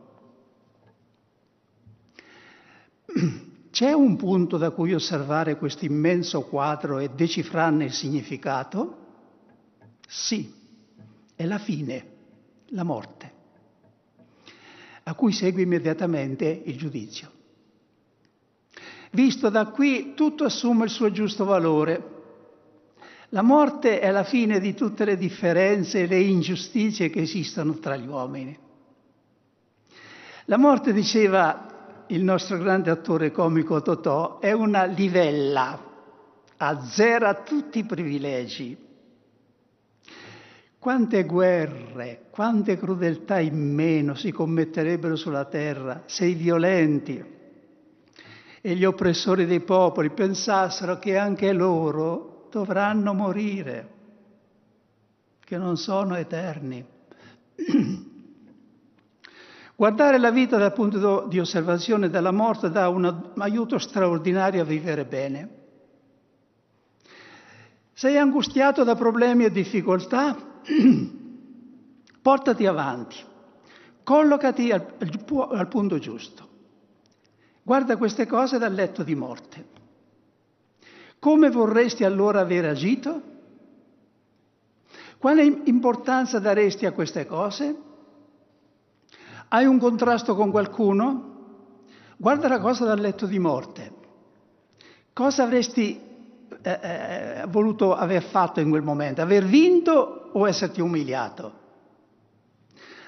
C'è 3.70 3.92
un 3.92 4.16
punto 4.16 4.58
da 4.58 4.72
cui 4.72 4.94
osservare 4.94 5.58
questo 5.58 5.86
immenso 5.86 6.42
quadro 6.44 7.00
e 7.00 7.10
decifrarne 7.10 7.84
il 7.86 7.94
significato? 7.94 8.98
Sì, 10.08 10.54
è 11.36 11.46
la 11.46 11.60
fine 11.60 12.11
la 12.72 12.84
morte, 12.84 13.32
a 15.04 15.14
cui 15.14 15.32
segue 15.32 15.62
immediatamente 15.62 16.62
il 16.66 16.78
giudizio. 16.78 17.40
Visto 19.12 19.50
da 19.50 19.68
qui 19.68 20.14
tutto 20.14 20.46
assume 20.46 20.86
il 20.86 20.90
suo 20.90 21.12
giusto 21.12 21.44
valore. 21.44 22.20
La 23.30 23.42
morte 23.42 24.00
è 24.00 24.10
la 24.12 24.24
fine 24.24 24.60
di 24.60 24.74
tutte 24.74 25.06
le 25.06 25.18
differenze 25.18 26.02
e 26.02 26.08
le 26.08 26.20
ingiustizie 26.20 27.10
che 27.10 27.22
esistono 27.22 27.74
tra 27.80 27.96
gli 27.96 28.08
uomini. 28.08 28.58
La 30.46 30.58
morte, 30.58 30.94
diceva 30.94 32.04
il 32.08 32.24
nostro 32.24 32.58
grande 32.58 32.90
attore 32.90 33.32
comico 33.32 33.82
Totò, 33.82 34.40
è 34.40 34.52
una 34.52 34.84
livella, 34.84 35.80
azzera 36.58 37.36
tutti 37.36 37.80
i 37.80 37.86
privilegi, 37.86 38.78
quante 40.82 41.26
guerre, 41.26 42.24
quante 42.32 42.76
crudeltà 42.76 43.40
in 43.40 43.72
meno 43.72 44.16
si 44.16 44.32
commetterebbero 44.32 45.16
sulla 45.16 45.46
terra 45.46 46.02
se 46.08 46.26
i 46.26 46.34
violenti 46.34 47.24
e 48.60 48.74
gli 48.74 48.84
oppressori 48.84 49.46
dei 49.46 49.60
popoli 49.60 50.10
pensassero 50.10 50.98
che 50.98 51.20
anche 51.20 51.54
loro 51.54 52.48
dovranno 52.50 53.14
morire, 53.14 53.90
che 55.42 55.56
non 55.56 55.78
sono 55.78 56.16
eterni. 56.16 56.84
Guardare 59.76 60.18
la 60.18 60.32
vita 60.32 60.58
dal 60.58 60.74
punto 60.74 61.28
di 61.28 61.40
osservazione 61.40 62.10
della 62.10 62.32
morte 62.32 62.72
dà 62.72 62.90
un 62.90 63.34
aiuto 63.38 63.78
straordinario 63.78 64.64
a 64.64 64.66
vivere 64.66 65.06
bene. 65.06 65.50
Sei 67.94 68.18
angustiato 68.18 68.84
da 68.84 68.96
problemi 68.96 69.46
e 69.46 69.52
difficoltà? 69.52 70.50
portati 72.22 72.66
avanti, 72.66 73.18
collocati 74.04 74.72
al, 74.72 74.96
al 75.52 75.68
punto 75.68 76.00
giusto. 76.00 76.50
Guarda 77.64 77.98
queste 77.98 78.26
cose 78.26 78.58
dal 78.58 78.74
letto 78.74 79.04
di 79.04 79.16
morte. 79.16 79.66
Come 81.20 81.52
vorresti 81.52 82.04
allora 82.04 82.40
aver 82.40 82.66
agito? 82.66 83.22
Quale 85.20 85.44
importanza 85.66 86.40
daresti 86.40 86.88
a 86.88 86.94
queste 86.94 87.28
cose? 87.28 87.76
Hai 89.50 89.66
un 89.66 89.78
contrasto 89.78 90.36
con 90.36 90.50
qualcuno? 90.50 91.30
Guarda 92.18 92.48
la 92.48 92.60
cosa 92.60 92.86
dal 92.86 93.00
letto 93.00 93.28
di 93.28 93.38
morte. 93.38 93.94
Cosa 95.14 95.44
avresti 95.44 96.00
eh, 96.62 97.46
voluto 97.48 97.96
aver 97.96 98.24
fatto 98.24 98.60
in 98.60 98.70
quel 98.70 98.82
momento? 98.82 99.22
Aver 99.22 99.46
vinto 99.46 100.30
o 100.34 100.48
esserti 100.48 100.82
umiliato? 100.82 101.60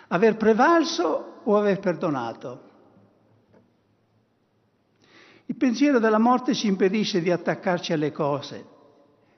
Aver 0.08 0.38
prevalso 0.38 1.42
o 1.44 1.58
aver 1.58 1.80
perdonato? 1.80 2.72
Il 5.46 5.56
pensiero 5.56 6.00
della 6.00 6.20
morte 6.20 6.54
ci 6.54 6.68
impedisce 6.68 7.22
di 7.22 7.30
attaccarci 7.30 7.94
alle 7.94 8.12
cose, 8.12 8.66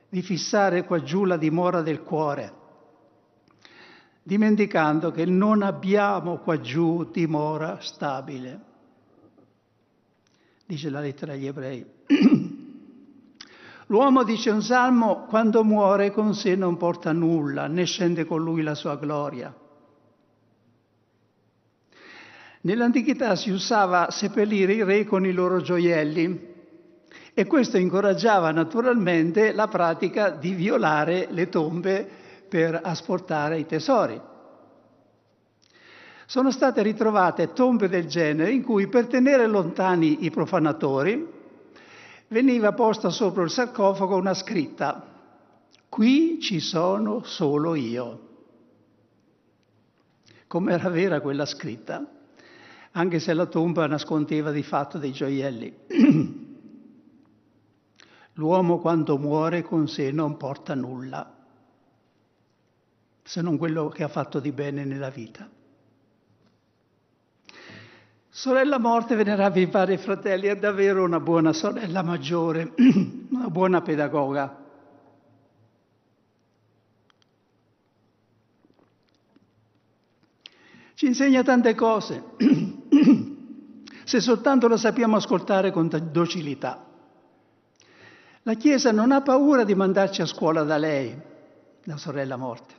di 0.08 0.22
fissare 0.22 0.86
qua 0.86 1.02
giù 1.02 1.26
la 1.26 1.38
dimora 1.38 1.82
del 1.82 2.04
cuore, 2.04 2.54
dimenticando 4.24 5.12
che 5.12 5.26
non 5.26 5.62
abbiamo 5.62 6.38
qua 6.38 6.60
giù 6.62 7.10
dimora 7.12 7.80
stabile. 7.82 8.74
Dice 10.66 10.90
la 10.90 11.00
lettera 11.00 11.34
agli 11.34 11.48
ebrei. 11.48 11.86
L'uomo, 13.88 14.24
dice 14.24 14.50
un 14.50 14.64
salmo, 14.64 15.26
quando 15.26 15.64
muore 15.64 16.12
con 16.12 16.34
sé 16.34 16.56
non 16.56 16.76
porta 16.76 17.12
nulla, 17.12 17.68
né 17.68 17.86
scende 17.86 18.26
con 18.26 18.44
lui 18.44 18.64
la 18.64 18.74
sua 18.74 18.96
gloria. 18.96 19.54
Nell'antichità 22.62 23.36
si 23.36 23.52
usava 23.52 24.10
seppellire 24.10 24.74
i 24.74 24.84
re 24.84 25.04
con 25.06 25.24
i 25.24 25.32
loro 25.32 25.62
gioielli 25.62 26.54
e 27.32 27.46
questo 27.46 27.78
incoraggiava 27.78 28.50
naturalmente 28.50 29.54
la 29.54 29.68
pratica 29.68 30.32
di 30.32 30.56
violare 30.56 31.28
le 31.30 31.50
tombe 31.50 32.10
per 32.50 32.80
asportare 32.82 33.60
i 33.60 33.68
tesori. 33.68 34.20
Sono 36.26 36.50
state 36.50 36.82
ritrovate 36.82 37.54
tombe 37.54 37.88
del 37.88 38.08
genere 38.08 38.52
in 38.52 38.64
cui 38.64 38.88
per 38.88 39.06
tenere 39.06 39.46
lontani 39.46 40.26
i 40.26 40.32
profanatori 40.32 41.35
veniva 42.28 42.74
posta 42.74 43.10
sopra 43.10 43.44
il 43.44 43.50
sarcofago 43.50 44.16
una 44.16 44.34
scritta, 44.34 45.06
qui 45.90 46.40
ci 46.42 46.60
sono 46.60 47.24
solo 47.24 47.76
io. 47.76 48.22
Com'era 50.48 50.90
vera 50.90 51.22
quella 51.22 51.46
scritta? 51.46 52.10
anche 52.98 53.20
se 53.20 53.34
la 53.34 53.46
tomba 53.46 53.88
nascondeva 53.88 54.52
di 54.52 54.64
fatto 54.64 54.98
dei 54.98 55.12
gioielli. 55.12 55.78
L'uomo 58.34 58.80
quando 58.80 59.18
muore 59.18 59.62
con 59.62 59.88
sé 59.88 60.12
non 60.12 60.36
porta 60.38 60.76
nulla, 60.76 61.34
se 63.22 63.42
non 63.42 63.58
quello 63.58 63.88
che 63.90 64.04
ha 64.04 64.08
fatto 64.08 64.40
di 64.40 64.52
bene 64.52 64.84
nella 64.86 65.10
vita. 65.10 65.50
Sorella 68.38 68.80
morte, 68.80 69.16
venerabili 69.16 69.70
padri 69.70 69.94
e 69.94 69.98
fratelli, 69.98 70.48
è 70.48 70.58
davvero 70.58 71.06
una 71.06 71.22
buona 71.22 71.54
sorella 71.54 72.04
maggiore, 72.04 72.74
una 73.32 73.48
buona 73.48 73.82
pedagoga. 73.82 74.62
Ci 80.96 81.06
insegna 81.06 81.44
tante 81.44 81.76
cose, 81.76 82.24
se 84.04 84.20
soltanto 84.20 84.68
la 84.68 84.76
sappiamo 84.76 85.16
ascoltare 85.16 85.72
con 85.72 85.88
docilità. 86.12 86.86
La 88.42 88.54
Chiesa 88.56 88.92
non 88.92 89.14
ha 89.14 89.22
paura 89.22 89.64
di 89.64 89.76
mandarci 89.76 90.22
a 90.22 90.26
scuola 90.26 90.64
da 90.64 90.76
lei, 90.76 91.18
la 91.84 91.96
sorella 91.96 92.36
morte. 92.36 92.75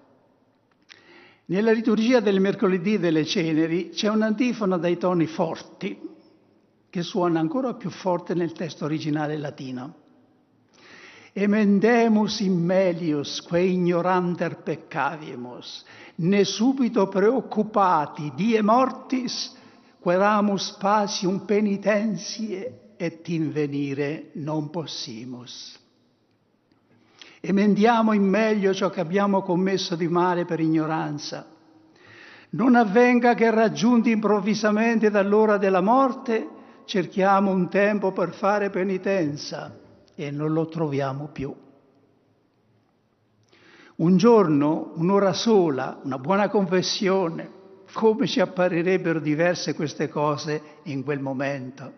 Nella 1.48 1.70
liturgia 1.70 2.18
del 2.18 2.40
mercoledì 2.40 2.98
delle 2.98 3.24
ceneri 3.24 3.90
c'è 3.90 4.08
un'antifona 4.08 4.78
dai 4.78 4.96
toni 4.96 5.26
forti, 5.26 5.96
che 6.90 7.02
suona 7.02 7.38
ancora 7.38 7.74
più 7.74 7.88
forte 7.88 8.34
nel 8.34 8.50
testo 8.50 8.84
originale 8.84 9.36
latino. 9.36 9.94
Emendemus 11.32 12.40
in 12.40 12.64
melius 12.64 13.42
que 13.42 13.60
ignoranter 13.60 14.62
peccavimus, 14.62 15.84
ne 16.16 16.42
subito 16.42 17.06
preoccupati 17.06 18.32
die 18.34 18.60
mortis, 18.62 19.54
queramus 20.00 20.72
pasium 20.80 21.44
penitentie 21.44 22.94
et 22.96 23.28
invenire 23.28 24.30
non 24.32 24.70
possimus. 24.70 25.78
Emendiamo 27.48 28.12
in 28.12 28.24
meglio 28.24 28.74
ciò 28.74 28.90
che 28.90 28.98
abbiamo 28.98 29.40
commesso 29.40 29.94
di 29.94 30.08
male 30.08 30.44
per 30.44 30.58
ignoranza. 30.58 31.46
Non 32.50 32.74
avvenga 32.74 33.34
che 33.34 33.52
raggiunti 33.52 34.10
improvvisamente 34.10 35.10
dall'ora 35.10 35.56
della 35.56 35.80
morte 35.80 36.48
cerchiamo 36.86 37.52
un 37.52 37.68
tempo 37.68 38.10
per 38.10 38.32
fare 38.32 38.70
penitenza 38.70 39.78
e 40.16 40.30
non 40.32 40.52
lo 40.52 40.66
troviamo 40.66 41.28
più. 41.28 41.54
Un 43.94 44.16
giorno, 44.16 44.90
un'ora 44.96 45.32
sola, 45.32 46.00
una 46.02 46.18
buona 46.18 46.48
confessione, 46.48 47.48
come 47.92 48.26
ci 48.26 48.40
apparirebbero 48.40 49.20
diverse 49.20 49.72
queste 49.76 50.08
cose 50.08 50.80
in 50.84 51.04
quel 51.04 51.20
momento. 51.20 51.92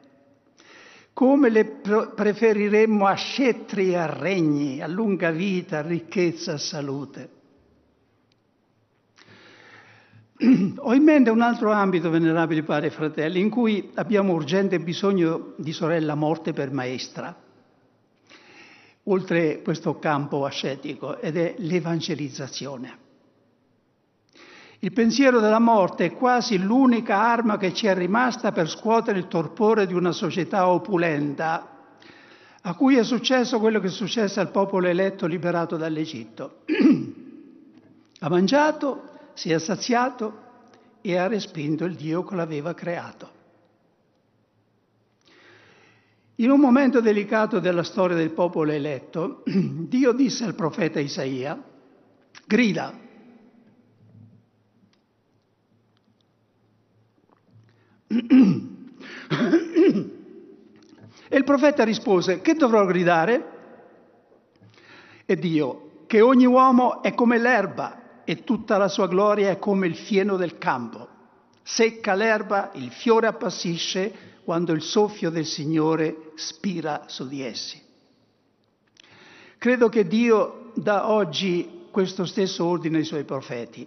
Come 1.18 1.48
le 1.48 1.64
preferiremmo 1.64 3.04
a 3.04 3.14
scettri 3.14 3.90
e 3.90 3.96
a 3.96 4.06
regni, 4.06 4.80
a 4.80 4.86
lunga 4.86 5.32
vita, 5.32 5.78
a 5.78 5.82
ricchezza, 5.82 6.52
a 6.52 6.58
salute. 6.58 7.30
Ho 10.78 10.94
in 10.94 11.02
mente 11.02 11.30
un 11.30 11.40
altro 11.40 11.72
ambito, 11.72 12.08
venerabili 12.08 12.62
padri 12.62 12.86
e 12.86 12.90
fratelli, 12.90 13.40
in 13.40 13.50
cui 13.50 13.90
abbiamo 13.94 14.32
urgente 14.32 14.78
bisogno 14.78 15.54
di 15.56 15.72
sorella 15.72 16.14
morte 16.14 16.52
per 16.52 16.70
maestra 16.70 17.36
oltre 19.02 19.60
questo 19.62 19.98
campo 19.98 20.44
ascetico 20.44 21.18
ed 21.18 21.36
è 21.36 21.56
l'evangelizzazione. 21.58 23.07
Il 24.80 24.92
pensiero 24.92 25.40
della 25.40 25.58
morte 25.58 26.04
è 26.04 26.12
quasi 26.12 26.56
l'unica 26.56 27.20
arma 27.20 27.56
che 27.56 27.74
ci 27.74 27.88
è 27.88 27.94
rimasta 27.94 28.52
per 28.52 28.68
scuotere 28.68 29.18
il 29.18 29.26
torpore 29.26 29.88
di 29.88 29.94
una 29.94 30.12
società 30.12 30.68
opulenta, 30.68 31.96
a 32.62 32.74
cui 32.74 32.96
è 32.96 33.02
successo 33.02 33.58
quello 33.58 33.80
che 33.80 33.88
è 33.88 33.90
successo 33.90 34.38
al 34.38 34.52
popolo 34.52 34.86
eletto 34.86 35.26
liberato 35.26 35.76
dall'Egitto. 35.76 36.60
ha 38.20 38.28
mangiato, 38.28 39.02
si 39.34 39.50
è 39.50 39.58
saziato 39.58 40.46
e 41.00 41.16
ha 41.16 41.26
respinto 41.26 41.84
il 41.84 41.96
Dio 41.96 42.22
che 42.22 42.36
l'aveva 42.36 42.72
creato. 42.72 43.36
In 46.36 46.50
un 46.52 46.60
momento 46.60 47.00
delicato 47.00 47.58
della 47.58 47.82
storia 47.82 48.14
del 48.14 48.30
popolo 48.30 48.70
eletto, 48.70 49.42
Dio 49.50 50.12
disse 50.12 50.44
al 50.44 50.54
profeta 50.54 51.00
Isaia, 51.00 51.60
grida. 52.46 53.06
E 61.30 61.36
il 61.36 61.44
profeta 61.44 61.84
rispose, 61.84 62.40
che 62.40 62.54
dovrò 62.54 62.86
gridare? 62.86 63.56
E 65.26 65.36
Dio, 65.36 66.04
che 66.06 66.22
ogni 66.22 66.46
uomo 66.46 67.02
è 67.02 67.12
come 67.12 67.38
l'erba 67.38 68.22
e 68.24 68.44
tutta 68.44 68.78
la 68.78 68.88
sua 68.88 69.08
gloria 69.08 69.50
è 69.50 69.58
come 69.58 69.86
il 69.86 69.94
fieno 69.94 70.36
del 70.36 70.56
campo. 70.56 71.06
Secca 71.62 72.14
l'erba, 72.14 72.70
il 72.74 72.90
fiore 72.90 73.26
appassisce, 73.26 74.26
quando 74.42 74.72
il 74.72 74.80
soffio 74.80 75.28
del 75.28 75.44
Signore 75.44 76.30
spira 76.36 77.04
su 77.08 77.28
di 77.28 77.42
essi. 77.42 77.78
Credo 79.58 79.90
che 79.90 80.06
Dio 80.06 80.72
dà 80.74 81.10
oggi 81.10 81.88
questo 81.90 82.24
stesso 82.24 82.64
ordine 82.64 82.98
ai 82.98 83.04
suoi 83.04 83.24
profeti 83.24 83.86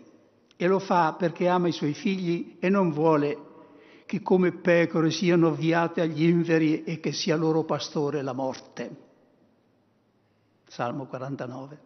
e 0.55 0.67
lo 0.67 0.77
fa 0.77 1.13
perché 1.13 1.47
ama 1.47 1.67
i 1.67 1.71
suoi 1.71 1.93
figli 1.93 2.57
e 2.59 2.69
non 2.69 2.91
vuole 2.91 3.50
che 4.11 4.21
come 4.21 4.51
pecore 4.51 5.09
siano 5.09 5.47
avviate 5.47 6.01
agli 6.01 6.23
inveri 6.23 6.83
e 6.83 6.99
che 6.99 7.13
sia 7.13 7.37
loro 7.37 7.63
pastore 7.63 8.21
la 8.21 8.33
morte. 8.33 8.95
Salmo 10.67 11.05
49. 11.05 11.79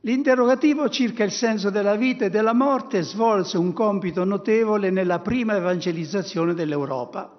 L'interrogativo 0.00 0.90
circa 0.90 1.24
il 1.24 1.30
senso 1.30 1.70
della 1.70 1.96
vita 1.96 2.26
e 2.26 2.28
della 2.28 2.52
morte 2.52 3.00
svolse 3.00 3.56
un 3.56 3.72
compito 3.72 4.22
notevole 4.24 4.90
nella 4.90 5.20
prima 5.20 5.56
evangelizzazione 5.56 6.52
dell'Europa 6.52 7.34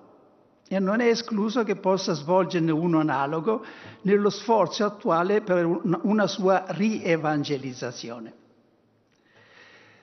e 0.68 0.80
non 0.80 1.00
è 1.00 1.10
escluso 1.10 1.64
che 1.64 1.76
possa 1.76 2.14
svolgerne 2.14 2.72
uno 2.72 3.02
analogo 3.02 3.64
nello 4.02 4.32
sforzo 4.32 4.84
attuale 4.84 5.42
per 5.42 5.64
una 6.02 6.26
sua 6.26 6.66
rievangelizzazione. 6.70 8.34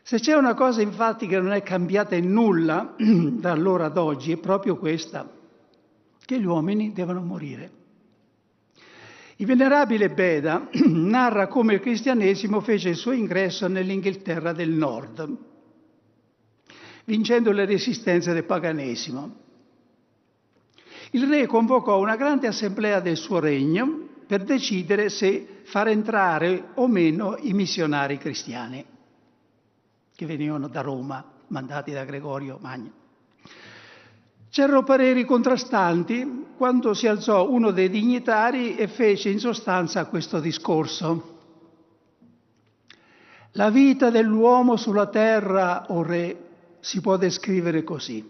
Se 0.09 0.21
c'è 0.21 0.33
una 0.33 0.55
cosa 0.55 0.81
infatti 0.81 1.27
che 1.27 1.39
non 1.39 1.53
è 1.53 1.63
cambiata 1.63 2.15
in 2.15 2.33
nulla 2.33 2.95
da 2.97 3.51
allora 3.53 3.85
ad 3.85 3.99
oggi 3.99 4.33
è 4.33 4.39
proprio 4.39 4.79
questa, 4.79 5.31
che 6.25 6.41
gli 6.41 6.47
uomini 6.47 6.95
devono 6.95 7.21
morire. 7.21 7.71
Il 9.37 9.45
venerabile 9.45 10.09
Beda 10.09 10.71
narra 10.89 11.47
come 11.47 11.75
il 11.75 11.81
cristianesimo 11.81 12.61
fece 12.61 12.89
il 12.89 12.97
suo 12.97 13.13
ingresso 13.13 13.69
nell'Inghilterra 13.69 14.55
del 14.55 14.71
Nord, 14.71 15.37
vincendo 17.05 17.53
le 17.53 17.67
resistenze 17.67 18.33
del 18.33 18.45
paganesimo. 18.45 19.35
Il 21.11 21.29
re 21.29 21.47
convocò 21.47 22.01
una 22.01 22.17
grande 22.17 22.47
assemblea 22.47 23.01
del 23.01 23.19
suo 23.19 23.41
regno 23.41 24.09
per 24.27 24.43
decidere 24.43 25.11
se 25.11 25.61
far 25.65 25.89
entrare 25.89 26.71
o 26.77 26.89
meno 26.89 27.37
i 27.41 27.53
missionari 27.53 28.17
cristiani 28.17 28.97
che 30.19 30.27
venivano 30.27 30.67
da 30.67 30.81
Roma, 30.81 31.25
mandati 31.47 31.93
da 31.93 32.05
Gregorio 32.05 32.59
Magno. 32.61 32.91
C'erano 34.51 34.83
pareri 34.83 35.25
contrastanti 35.25 36.47
quando 36.57 36.93
si 36.93 37.07
alzò 37.07 37.49
uno 37.49 37.71
dei 37.71 37.89
dignitari 37.89 38.75
e 38.75 38.89
fece 38.89 39.29
in 39.29 39.39
sostanza 39.39 40.07
questo 40.07 40.41
discorso. 40.41 41.39
La 43.53 43.71
vita 43.71 44.11
dell'uomo 44.11 44.75
sulla 44.75 45.07
terra, 45.07 45.85
o 45.87 45.99
oh 45.99 46.03
re, 46.03 46.49
si 46.81 47.01
può 47.01 47.17
descrivere 47.17 47.85
così. 47.85 48.29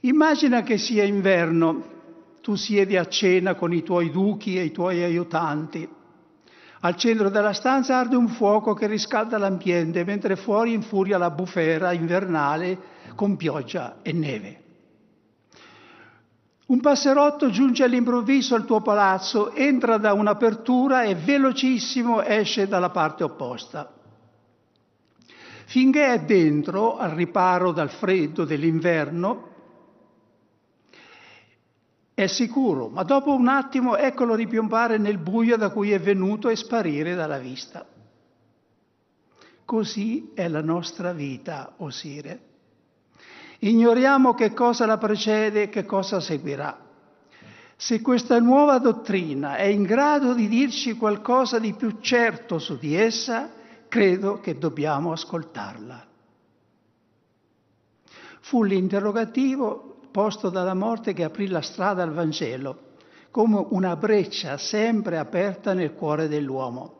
Immagina 0.00 0.62
che 0.62 0.78
sia 0.78 1.04
inverno, 1.04 1.84
tu 2.40 2.54
siedi 2.54 2.96
a 2.96 3.06
cena 3.06 3.56
con 3.56 3.74
i 3.74 3.82
tuoi 3.82 4.10
duchi 4.10 4.56
e 4.56 4.64
i 4.64 4.72
tuoi 4.72 5.02
aiutanti. 5.02 5.86
Al 6.86 6.94
centro 6.94 7.30
della 7.30 7.52
stanza 7.52 7.98
arde 7.98 8.14
un 8.14 8.28
fuoco 8.28 8.72
che 8.72 8.86
riscalda 8.86 9.38
l'ambiente, 9.38 10.04
mentre 10.04 10.36
fuori 10.36 10.72
infuria 10.72 11.18
la 11.18 11.30
bufera 11.30 11.90
invernale 11.90 12.78
con 13.16 13.36
pioggia 13.36 13.96
e 14.02 14.12
neve. 14.12 14.60
Un 16.66 16.78
passerotto 16.78 17.50
giunge 17.50 17.82
all'improvviso 17.82 18.54
al 18.54 18.64
tuo 18.64 18.82
palazzo, 18.82 19.52
entra 19.52 19.96
da 19.96 20.12
un'apertura 20.12 21.02
e 21.02 21.16
velocissimo 21.16 22.22
esce 22.22 22.68
dalla 22.68 22.90
parte 22.90 23.24
opposta. 23.24 23.92
Finché 25.64 26.12
è 26.12 26.20
dentro, 26.20 26.98
al 26.98 27.10
riparo 27.10 27.72
dal 27.72 27.90
freddo 27.90 28.44
dell'inverno, 28.44 29.54
è 32.16 32.28
sicuro, 32.28 32.88
ma 32.88 33.02
dopo 33.02 33.34
un 33.34 33.46
attimo 33.46 33.94
eccolo 33.94 34.34
ripiombare 34.34 34.96
nel 34.96 35.18
buio 35.18 35.58
da 35.58 35.68
cui 35.68 35.92
è 35.92 36.00
venuto 36.00 36.48
e 36.48 36.56
sparire 36.56 37.14
dalla 37.14 37.36
vista. 37.36 37.86
Così 39.66 40.30
è 40.32 40.48
la 40.48 40.62
nostra 40.62 41.12
vita, 41.12 41.74
Osire. 41.76 42.40
Ignoriamo 43.58 44.32
che 44.32 44.54
cosa 44.54 44.86
la 44.86 44.96
precede 44.96 45.64
e 45.64 45.68
che 45.68 45.84
cosa 45.84 46.18
seguirà. 46.18 46.86
Se 47.76 48.00
questa 48.00 48.40
nuova 48.40 48.78
dottrina 48.78 49.56
è 49.56 49.64
in 49.64 49.82
grado 49.82 50.32
di 50.32 50.48
dirci 50.48 50.96
qualcosa 50.96 51.58
di 51.58 51.74
più 51.74 51.98
certo 52.00 52.58
su 52.58 52.78
di 52.78 52.94
essa, 52.94 53.50
credo 53.88 54.40
che 54.40 54.56
dobbiamo 54.56 55.12
ascoltarla. 55.12 56.06
Fu 58.40 58.62
l'interrogativo 58.62 59.95
posto 60.16 60.48
dalla 60.48 60.72
morte 60.72 61.12
che 61.12 61.24
aprì 61.24 61.46
la 61.46 61.60
strada 61.60 62.02
al 62.02 62.14
Vangelo, 62.14 62.94
come 63.30 63.66
una 63.68 63.96
breccia 63.96 64.56
sempre 64.56 65.18
aperta 65.18 65.74
nel 65.74 65.92
cuore 65.92 66.26
dell'uomo. 66.26 66.94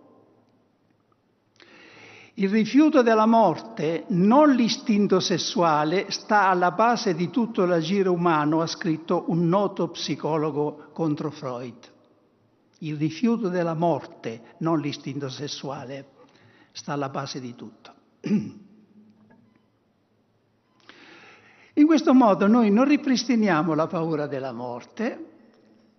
Il 2.34 2.50
rifiuto 2.50 3.00
della 3.00 3.24
morte, 3.24 4.04
non 4.08 4.50
l'istinto 4.50 5.18
sessuale, 5.18 6.10
sta 6.10 6.50
alla 6.50 6.72
base 6.72 7.14
di 7.14 7.30
tutto 7.30 7.64
l'agire 7.64 8.10
umano, 8.10 8.60
ha 8.60 8.66
scritto 8.66 9.24
un 9.28 9.48
noto 9.48 9.88
psicologo 9.88 10.90
contro 10.92 11.30
Freud. 11.30 11.90
Il 12.80 12.98
rifiuto 12.98 13.48
della 13.48 13.72
morte, 13.72 14.56
non 14.58 14.78
l'istinto 14.78 15.30
sessuale, 15.30 16.08
sta 16.72 16.92
alla 16.92 17.08
base 17.08 17.40
di 17.40 17.54
tutto. 17.54 17.94
In 21.78 21.84
questo 21.84 22.14
modo 22.14 22.46
noi 22.46 22.70
non 22.70 22.86
ripristiniamo 22.86 23.74
la 23.74 23.86
paura 23.86 24.26
della 24.26 24.52
morte. 24.52 25.24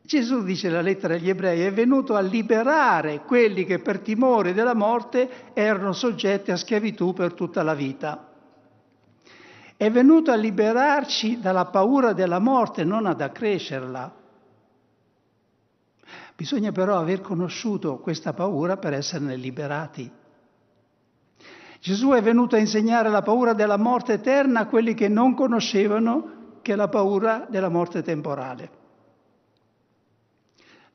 Gesù 0.02 0.42
dice 0.42 0.70
la 0.70 0.82
lettera 0.82 1.14
agli 1.14 1.30
ebrei 1.30 1.62
è 1.62 1.72
venuto 1.72 2.16
a 2.16 2.20
liberare 2.22 3.22
quelli 3.22 3.64
che 3.64 3.78
per 3.78 4.00
timore 4.00 4.54
della 4.54 4.74
morte 4.74 5.52
erano 5.54 5.94
soggetti 5.94 6.50
a 6.50 6.56
schiavitù 6.56 7.14
per 7.14 7.34
tutta 7.34 7.62
la 7.62 7.76
vita. 7.76 8.28
È 9.76 9.92
venuto 9.92 10.32
a 10.32 10.36
liberarci 10.36 11.40
dalla 11.40 11.66
paura 11.66 12.14
della 12.14 12.40
morte, 12.40 12.84
non 12.84 13.06
ad 13.06 13.22
accrescerla. 13.22 14.16
Bisogna 16.36 16.72
però 16.72 16.98
aver 16.98 17.22
conosciuto 17.22 18.00
questa 18.00 18.34
paura 18.34 18.78
per 18.78 18.94
esserne 18.94 19.36
liberati. 19.36 20.12
Gesù 21.80 22.10
è 22.10 22.22
venuto 22.22 22.56
a 22.56 22.60
insegnare 22.60 23.10
la 23.10 23.22
paura 23.22 23.54
della 23.54 23.78
morte 23.78 24.14
eterna 24.14 24.62
a 24.62 24.68
quelli 24.68 24.94
che 24.94 25.08
non 25.08 25.34
conoscevano 25.34 26.60
che 26.62 26.76
la 26.76 26.88
paura 26.88 27.48
della 27.50 27.70
morte 27.70 28.02
temporale. 28.02 28.72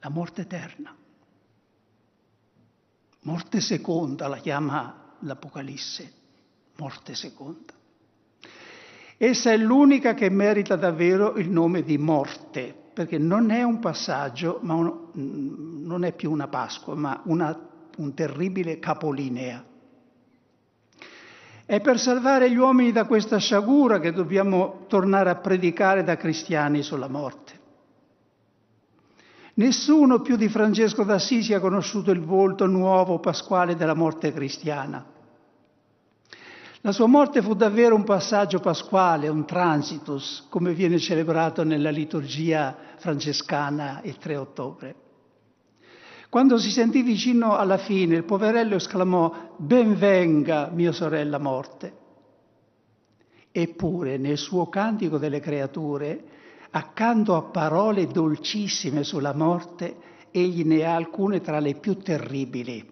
La 0.01 0.11
morte 0.11 0.43
eterna. 0.43 0.95
Morte 3.21 3.61
seconda 3.61 4.27
la 4.27 4.39
chiama 4.39 5.15
l'Apocalisse, 5.21 6.13
morte 6.79 7.15
seconda. 7.15 7.73
Essa 9.17 9.53
è 9.53 9.57
l'unica 9.57 10.15
che 10.15 10.29
merita 10.29 10.75
davvero 10.75 11.37
il 11.37 11.49
nome 11.49 11.83
di 11.83 11.97
morte, 11.97 12.75
perché 12.93 13.19
non 13.19 13.51
è 13.51 13.63
un 13.63 13.79
passaggio, 13.79 14.59
ma 14.63 14.75
un, 14.75 15.85
non 15.85 16.05
è 16.05 16.13
più 16.13 16.33
una 16.33 16.49
Pasqua, 16.49 16.97
ma 16.97 17.23
una, 17.27 17.57
un 17.99 18.15
terribile 18.15 18.81
capolinea. 18.81 19.65
È 21.65 21.81
per 21.81 21.99
salvare 21.99 22.51
gli 22.51 22.57
uomini 22.57 22.93
da 22.93 23.05
questa 23.05 23.39
sciagura 23.39 24.01
che 24.01 24.13
dobbiamo 24.13 24.85
tornare 24.89 25.31
a 25.31 25.37
predicare 25.37 26.03
da 26.03 26.17
cristiani 26.17 26.83
sulla 26.83 27.09
morte. 27.09 27.61
Nessuno 29.55 30.21
più 30.21 30.37
di 30.37 30.49
Francesco 30.49 31.05
d'Assisi 31.05 31.53
ha 31.53 31.61
conosciuto 31.61 32.11
il 32.11 32.21
volto 32.21 32.67
nuovo 32.67 33.19
pasquale 33.19 33.77
della 33.77 33.95
morte 33.95 34.33
cristiana. 34.33 35.05
La 36.81 36.91
sua 36.91 37.07
morte 37.07 37.43
fu 37.43 37.55
davvero 37.55 37.95
un 37.95 38.03
passaggio 38.03 38.59
pasquale, 38.59 39.29
un 39.29 39.45
transitus, 39.45 40.47
come 40.49 40.73
viene 40.73 40.99
celebrato 40.99 41.63
nella 41.63 41.91
liturgia 41.91 42.75
francescana 42.97 44.01
il 44.03 44.17
3 44.17 44.37
ottobre. 44.37 44.95
Quando 46.33 46.57
si 46.57 46.71
sentì 46.71 47.03
vicino 47.03 47.59
alla 47.59 47.77
fine, 47.77 48.17
il 48.17 48.25
poverello 48.25 48.77
esclamò, 48.77 49.53
ben 49.59 49.99
venga 49.99 50.71
mia 50.73 50.91
sorella 50.91 51.37
morte. 51.37 51.93
Eppure 53.53 54.17
nel 54.17 54.39
suo 54.39 54.67
cantico 54.71 55.19
delle 55.19 55.41
creature, 55.41 56.25
accanto 56.71 57.37
a 57.37 57.43
parole 57.43 58.07
dolcissime 58.07 59.05
sulla 59.05 59.35
morte, 59.35 59.95
egli 60.31 60.65
ne 60.65 60.87
ha 60.87 60.95
alcune 60.95 61.43
tra 61.43 61.61
le 61.61 61.75
più 61.75 61.99
terribili. 61.99 62.91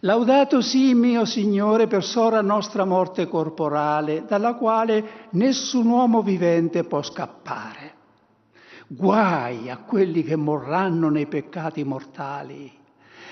Laudato 0.00 0.60
sì, 0.60 0.92
mio 0.92 1.24
Signore, 1.24 1.86
per 1.86 2.04
sora 2.04 2.42
nostra 2.42 2.84
morte 2.84 3.26
corporale, 3.26 4.26
dalla 4.26 4.52
quale 4.52 5.28
nessun 5.30 5.86
uomo 5.86 6.20
vivente 6.20 6.84
può 6.84 7.00
scappare. 7.00 8.00
Guai 8.94 9.70
a 9.70 9.78
quelli 9.78 10.22
che 10.22 10.36
morranno 10.36 11.08
nei 11.08 11.26
peccati 11.26 11.82
mortali. 11.82 12.70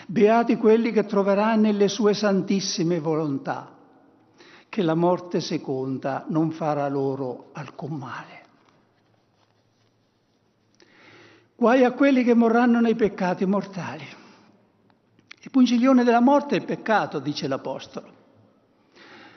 Beati 0.07 0.57
quelli 0.57 0.91
che 0.91 1.05
troveranno 1.05 1.61
nelle 1.61 1.89
sue 1.89 2.15
santissime 2.15 2.99
volontà, 2.99 3.77
che 4.71 4.81
la 4.83 4.95
morte 4.95 5.41
seconda 5.41 6.25
non 6.29 6.51
farà 6.51 6.89
loro 6.89 7.51
alcun 7.53 7.93
male. 7.99 8.43
Guai 11.57 11.85
a 11.85 11.93
quelli 11.93 12.25
che 12.25 12.33
morranno 12.33 12.81
nei 12.81 12.95
peccati 12.95 13.45
mortali. 13.45 14.07
Il 15.43 15.51
pungiglione 15.51 16.05
della 16.05 16.23
morte 16.23 16.57
è 16.57 16.59
il 16.59 16.65
peccato, 16.65 17.19
dice 17.19 17.47
l'Apostolo. 17.47 18.20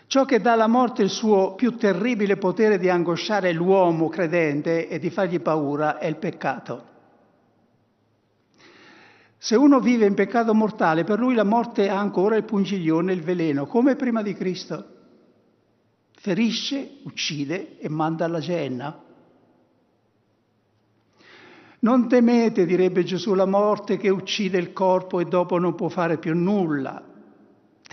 Ciò 0.07 0.25
che 0.25 0.39
dà 0.39 0.53
alla 0.53 0.67
morte 0.67 1.01
il 1.01 1.09
suo 1.09 1.55
più 1.55 1.75
terribile 1.75 2.37
potere 2.37 2.77
di 2.77 2.89
angosciare 2.89 3.51
l'uomo 3.51 4.09
credente 4.09 4.87
e 4.87 4.99
di 4.99 5.09
fargli 5.09 5.39
paura 5.39 5.97
è 5.97 6.07
il 6.07 6.17
peccato. 6.17 6.91
Se 9.37 9.55
uno 9.55 9.79
vive 9.79 10.05
in 10.05 10.13
peccato 10.13 10.53
mortale, 10.53 11.03
per 11.03 11.19
lui 11.19 11.33
la 11.33 11.43
morte 11.43 11.89
ha 11.89 11.99
ancora 11.99 12.37
il 12.37 12.45
pungiglione, 12.45 13.11
il 13.11 13.21
veleno, 13.21 13.65
come 13.65 13.95
prima 13.95 14.21
di 14.21 14.33
Cristo. 14.33 14.85
Ferisce, 16.13 16.99
uccide 17.03 17.77
e 17.79 17.89
manda 17.89 18.23
alla 18.23 18.39
genna. 18.39 18.97
Non 21.79 22.07
temete, 22.07 22.65
direbbe 22.65 23.03
Gesù, 23.03 23.33
la 23.33 23.45
morte 23.45 23.97
che 23.97 24.07
uccide 24.07 24.57
il 24.57 24.71
corpo 24.71 25.19
e 25.19 25.25
dopo 25.25 25.57
non 25.57 25.75
può 25.75 25.89
fare 25.89 26.17
più 26.17 26.33
nulla. 26.33 27.03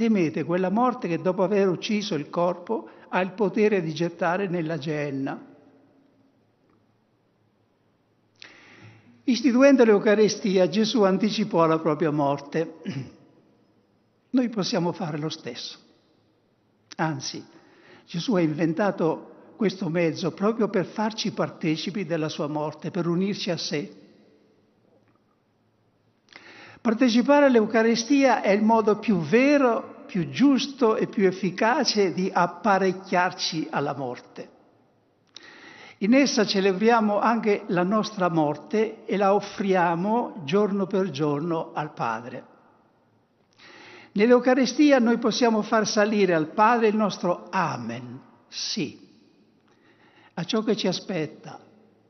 Temete 0.01 0.45
quella 0.45 0.71
morte 0.71 1.09
che 1.09 1.21
dopo 1.21 1.43
aver 1.43 1.69
ucciso 1.69 2.15
il 2.15 2.31
corpo 2.31 2.89
ha 3.11 3.21
il 3.21 3.33
potere 3.33 3.83
di 3.83 3.93
gettare 3.93 4.49
nella 4.49 4.79
genna. 4.79 5.39
Istituendo 9.25 9.85
l'Eucarestia, 9.85 10.71
Gesù 10.71 11.03
anticipò 11.03 11.67
la 11.67 11.79
propria 11.79 12.11
morte. 12.11 12.77
Noi 14.31 14.49
possiamo 14.49 14.93
fare 14.93 15.19
lo 15.19 15.29
stesso. 15.29 15.79
Anzi, 16.97 17.45
Gesù 18.07 18.37
ha 18.37 18.41
inventato 18.41 19.53
questo 19.57 19.91
mezzo 19.91 20.33
proprio 20.33 20.71
per 20.71 20.87
farci 20.87 21.31
partecipi 21.33 22.07
della 22.07 22.31
sua 22.31 22.47
morte, 22.47 22.91
per 22.91 23.07
unirci 23.07 23.51
a 23.51 23.59
sé. 23.59 24.00
Partecipare 26.81 27.45
all'Eucaristia 27.45 28.41
è 28.41 28.51
il 28.51 28.63
modo 28.63 28.99
più 28.99 29.19
vero, 29.19 30.05
più 30.07 30.31
giusto 30.31 30.97
e 30.97 31.09
più 31.09 31.27
efficace 31.27 32.15
di 32.15 32.31
apparecchiarci 32.33 33.69
alla 33.71 33.95
morte. 33.95 34.49
In 35.99 36.15
essa 36.15 36.47
celebriamo 36.47 37.21
anche 37.21 37.65
la 37.67 37.83
nostra 37.83 38.31
morte 38.31 39.05
e 39.05 39.19
la 39.19 39.35
offriamo 39.35 40.41
giorno 40.45 40.87
per 40.87 41.11
giorno 41.11 41.73
al 41.75 41.93
Padre. 41.93 42.45
Nell'Eucaristia 44.13 44.99
noi 44.99 45.19
possiamo 45.19 45.61
far 45.61 45.87
salire 45.87 46.33
al 46.33 46.49
Padre 46.49 46.89
il 46.89 46.97
nostro 46.97 47.49
Amen, 47.51 48.19
sì, 48.49 49.07
a 50.33 50.45
ciò 50.45 50.63
che 50.63 50.75
ci 50.77 50.87
aspetta, 50.87 51.61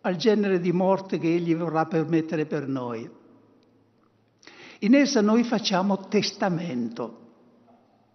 al 0.02 0.14
genere 0.14 0.61
di 0.61 0.70
morte 0.70 1.18
che 1.18 1.35
Egli 1.35 1.56
vorrà 1.56 1.87
permettere 1.87 2.46
per 2.46 2.68
noi. 2.68 3.18
In 4.82 4.94
essa 4.94 5.20
noi 5.20 5.44
facciamo 5.44 6.08
testamento, 6.08 7.18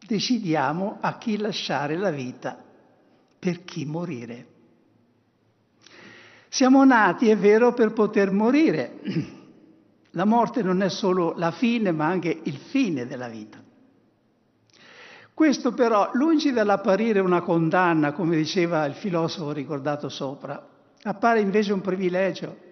decidiamo 0.05 0.97
a 0.99 1.17
chi 1.17 1.37
lasciare 1.37 1.95
la 1.95 2.09
vita, 2.09 2.57
per 3.37 3.63
chi 3.63 3.85
morire. 3.85 4.47
Siamo 6.49 6.83
nati, 6.83 7.29
è 7.29 7.37
vero, 7.37 7.73
per 7.73 7.93
poter 7.93 8.31
morire. 8.31 8.99
La 10.15 10.25
morte 10.25 10.63
non 10.63 10.81
è 10.81 10.87
solo 10.89 11.33
la 11.35 11.51
fine, 11.51 11.91
ma 11.91 12.05
anche 12.05 12.39
il 12.43 12.55
fine 12.55 13.05
della 13.05 13.27
vita. 13.27 13.61
Questo 15.33 15.73
però, 15.73 16.11
lungi 16.13 16.53
dall'apparire 16.53 17.19
una 17.19 17.41
condanna, 17.41 18.13
come 18.13 18.37
diceva 18.37 18.85
il 18.85 18.93
filosofo 18.93 19.51
ricordato 19.51 20.07
sopra, 20.07 20.65
appare 21.03 21.41
invece 21.41 21.73
un 21.73 21.81
privilegio. 21.81 22.64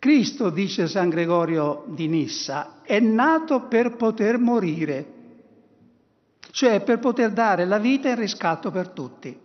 Cristo, 0.00 0.48
dice 0.48 0.88
San 0.88 1.10
Gregorio 1.10 1.84
di 1.88 2.08
Nissa, 2.08 2.80
è 2.80 2.98
nato 3.00 3.68
per 3.68 3.96
poter 3.96 4.38
morire, 4.38 5.12
cioè 6.52 6.80
per 6.80 6.98
poter 6.98 7.32
dare 7.32 7.66
la 7.66 7.78
vita 7.78 8.08
in 8.08 8.14
riscatto 8.14 8.70
per 8.70 8.88
tutti. 8.88 9.38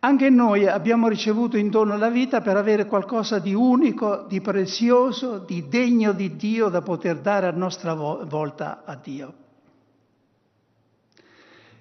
Anche 0.00 0.28
noi 0.28 0.66
abbiamo 0.66 1.08
ricevuto 1.08 1.56
in 1.56 1.70
dono 1.70 1.96
la 1.96 2.10
vita 2.10 2.42
per 2.42 2.58
avere 2.58 2.84
qualcosa 2.84 3.38
di 3.38 3.54
unico, 3.54 4.26
di 4.28 4.42
prezioso, 4.42 5.38
di 5.38 5.66
degno 5.66 6.12
di 6.12 6.36
Dio 6.36 6.68
da 6.68 6.82
poter 6.82 7.20
dare 7.20 7.46
a 7.46 7.52
nostra 7.52 7.94
volta 7.94 8.82
a 8.84 8.96
Dio. 8.96 9.46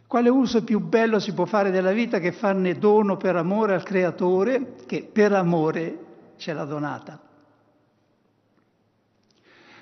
Quale 0.07 0.29
uso 0.29 0.63
più 0.63 0.79
bello 0.79 1.19
si 1.19 1.33
può 1.33 1.43
fare 1.45 1.69
della 1.69 1.91
vita 1.91 2.19
che 2.19 2.31
farne 2.31 2.77
dono 2.77 3.17
per 3.17 3.35
amore 3.35 3.73
al 3.73 3.83
Creatore 3.83 4.75
che 4.85 5.03
per 5.03 5.33
amore 5.33 6.05
ce 6.37 6.53
l'ha 6.53 6.63
donata? 6.63 7.19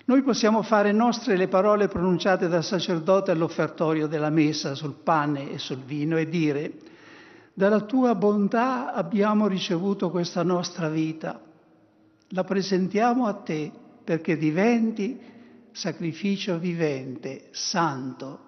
Noi 0.06 0.24
possiamo 0.24 0.64
fare 0.64 0.92
nostre 0.92 1.38
le 1.38 1.48
parole 1.48 1.88
pronunciate 1.88 2.48
dal 2.48 2.64
sacerdote 2.64 3.32
all'offertorio 3.32 4.08
della 4.08 4.32
messa 4.32 4.74
sul 4.74 4.94
pane 4.94 5.52
e 5.52 5.60
sul 5.60 5.80
vino 5.80 6.18
e 6.18 6.28
dire 6.28 6.74
dalla 7.54 7.82
tua 7.82 8.16
bontà 8.16 8.94
abbiamo 8.94 9.48
ricevuto 9.48 10.10
questa 10.10 10.44
nostra 10.44 10.90
vita, 10.90 11.40
la 12.30 12.44
presentiamo 12.44 13.28
a 13.28 13.34
te 13.34 13.72
perché 14.04 14.38
diventi 14.38 15.20
sacrificio 15.72 16.60
vivente, 16.60 17.48
santo, 17.52 18.40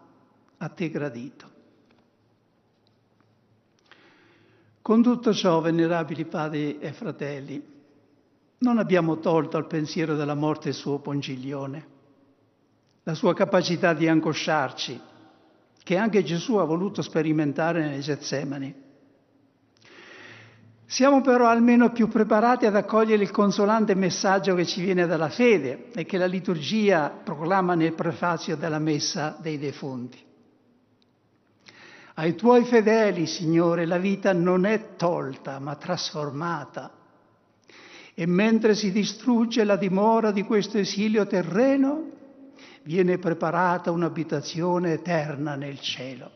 a 0.58 0.68
te 0.70 0.90
gradito. 0.90 1.57
Con 4.88 5.04
tutto 5.04 5.34
ciò, 5.34 5.60
venerabili 5.60 6.24
padri 6.24 6.80
e 6.80 6.94
fratelli, 6.94 7.62
non 8.60 8.78
abbiamo 8.78 9.20
tolto 9.20 9.58
al 9.58 9.68
pensiero 9.68 10.16
della 10.16 10.34
morte 10.34 10.70
il 10.70 10.76
suo 10.76 11.00
pongiglione, 11.00 11.88
la 13.04 13.14
sua 13.14 13.34
capacità 13.34 13.94
di 13.94 14.08
angosciarci, 14.08 15.02
che 15.84 15.98
anche 15.98 16.24
Gesù 16.24 16.56
ha 16.56 16.64
voluto 16.64 17.02
sperimentare 17.02 17.86
nei 17.86 18.00
Getsemani. 18.00 18.74
Siamo 20.86 21.20
però 21.20 21.48
almeno 21.48 21.92
più 21.92 22.08
preparati 22.08 22.66
ad 22.66 22.78
accogliere 22.78 23.24
il 23.24 23.32
consolante 23.32 23.94
messaggio 23.94 24.56
che 24.56 24.66
ci 24.66 24.82
viene 24.82 25.06
dalla 25.06 25.28
fede 25.28 25.92
e 25.92 26.06
che 26.06 26.18
la 26.18 26.28
liturgia 26.28 27.10
proclama 27.10 27.76
nel 27.76 27.92
prefazio 27.92 28.56
della 28.56 28.80
messa 28.80 29.36
dei 29.38 29.58
defunti. 29.58 30.27
Ai 32.20 32.34
tuoi 32.34 32.66
fedeli, 32.66 33.28
Signore, 33.28 33.86
la 33.86 34.00
vita 34.00 34.34
non 34.34 34.66
è 34.66 34.96
tolta, 34.96 35.60
ma 35.60 35.76
trasformata. 35.76 36.92
E 38.16 38.26
mentre 38.26 38.74
si 38.74 38.92
distrugge 38.92 39.64
la 39.64 39.76
dimora 39.76 40.32
di 40.32 40.42
questo 40.42 40.80
esilio 40.80 41.28
terreno, 41.28 42.10
viene 42.82 43.20
preparata 43.20 43.92
un'abitazione 43.92 44.94
eterna 44.94 45.56
nel 45.56 45.80
cielo. 45.80 46.32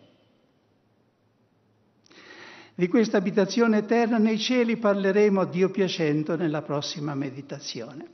Di 2.76 2.88
questa 2.88 3.18
abitazione 3.18 3.80
eterna 3.80 4.20
nei 4.20 4.38
cieli 4.38 4.78
parleremo 4.78 5.42
a 5.42 5.46
Dio 5.46 5.72
piacendo 5.72 6.36
nella 6.36 6.62
prossima 6.62 7.16
meditazione. 7.16 8.08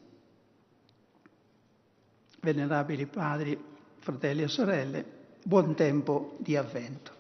Venerabili 2.40 3.08
padri, 3.08 3.62
fratelli 4.00 4.44
e 4.44 4.48
sorelle, 4.48 5.06
buon 5.44 5.76
tempo 5.76 6.38
di 6.40 6.56
avvento. 6.56 7.17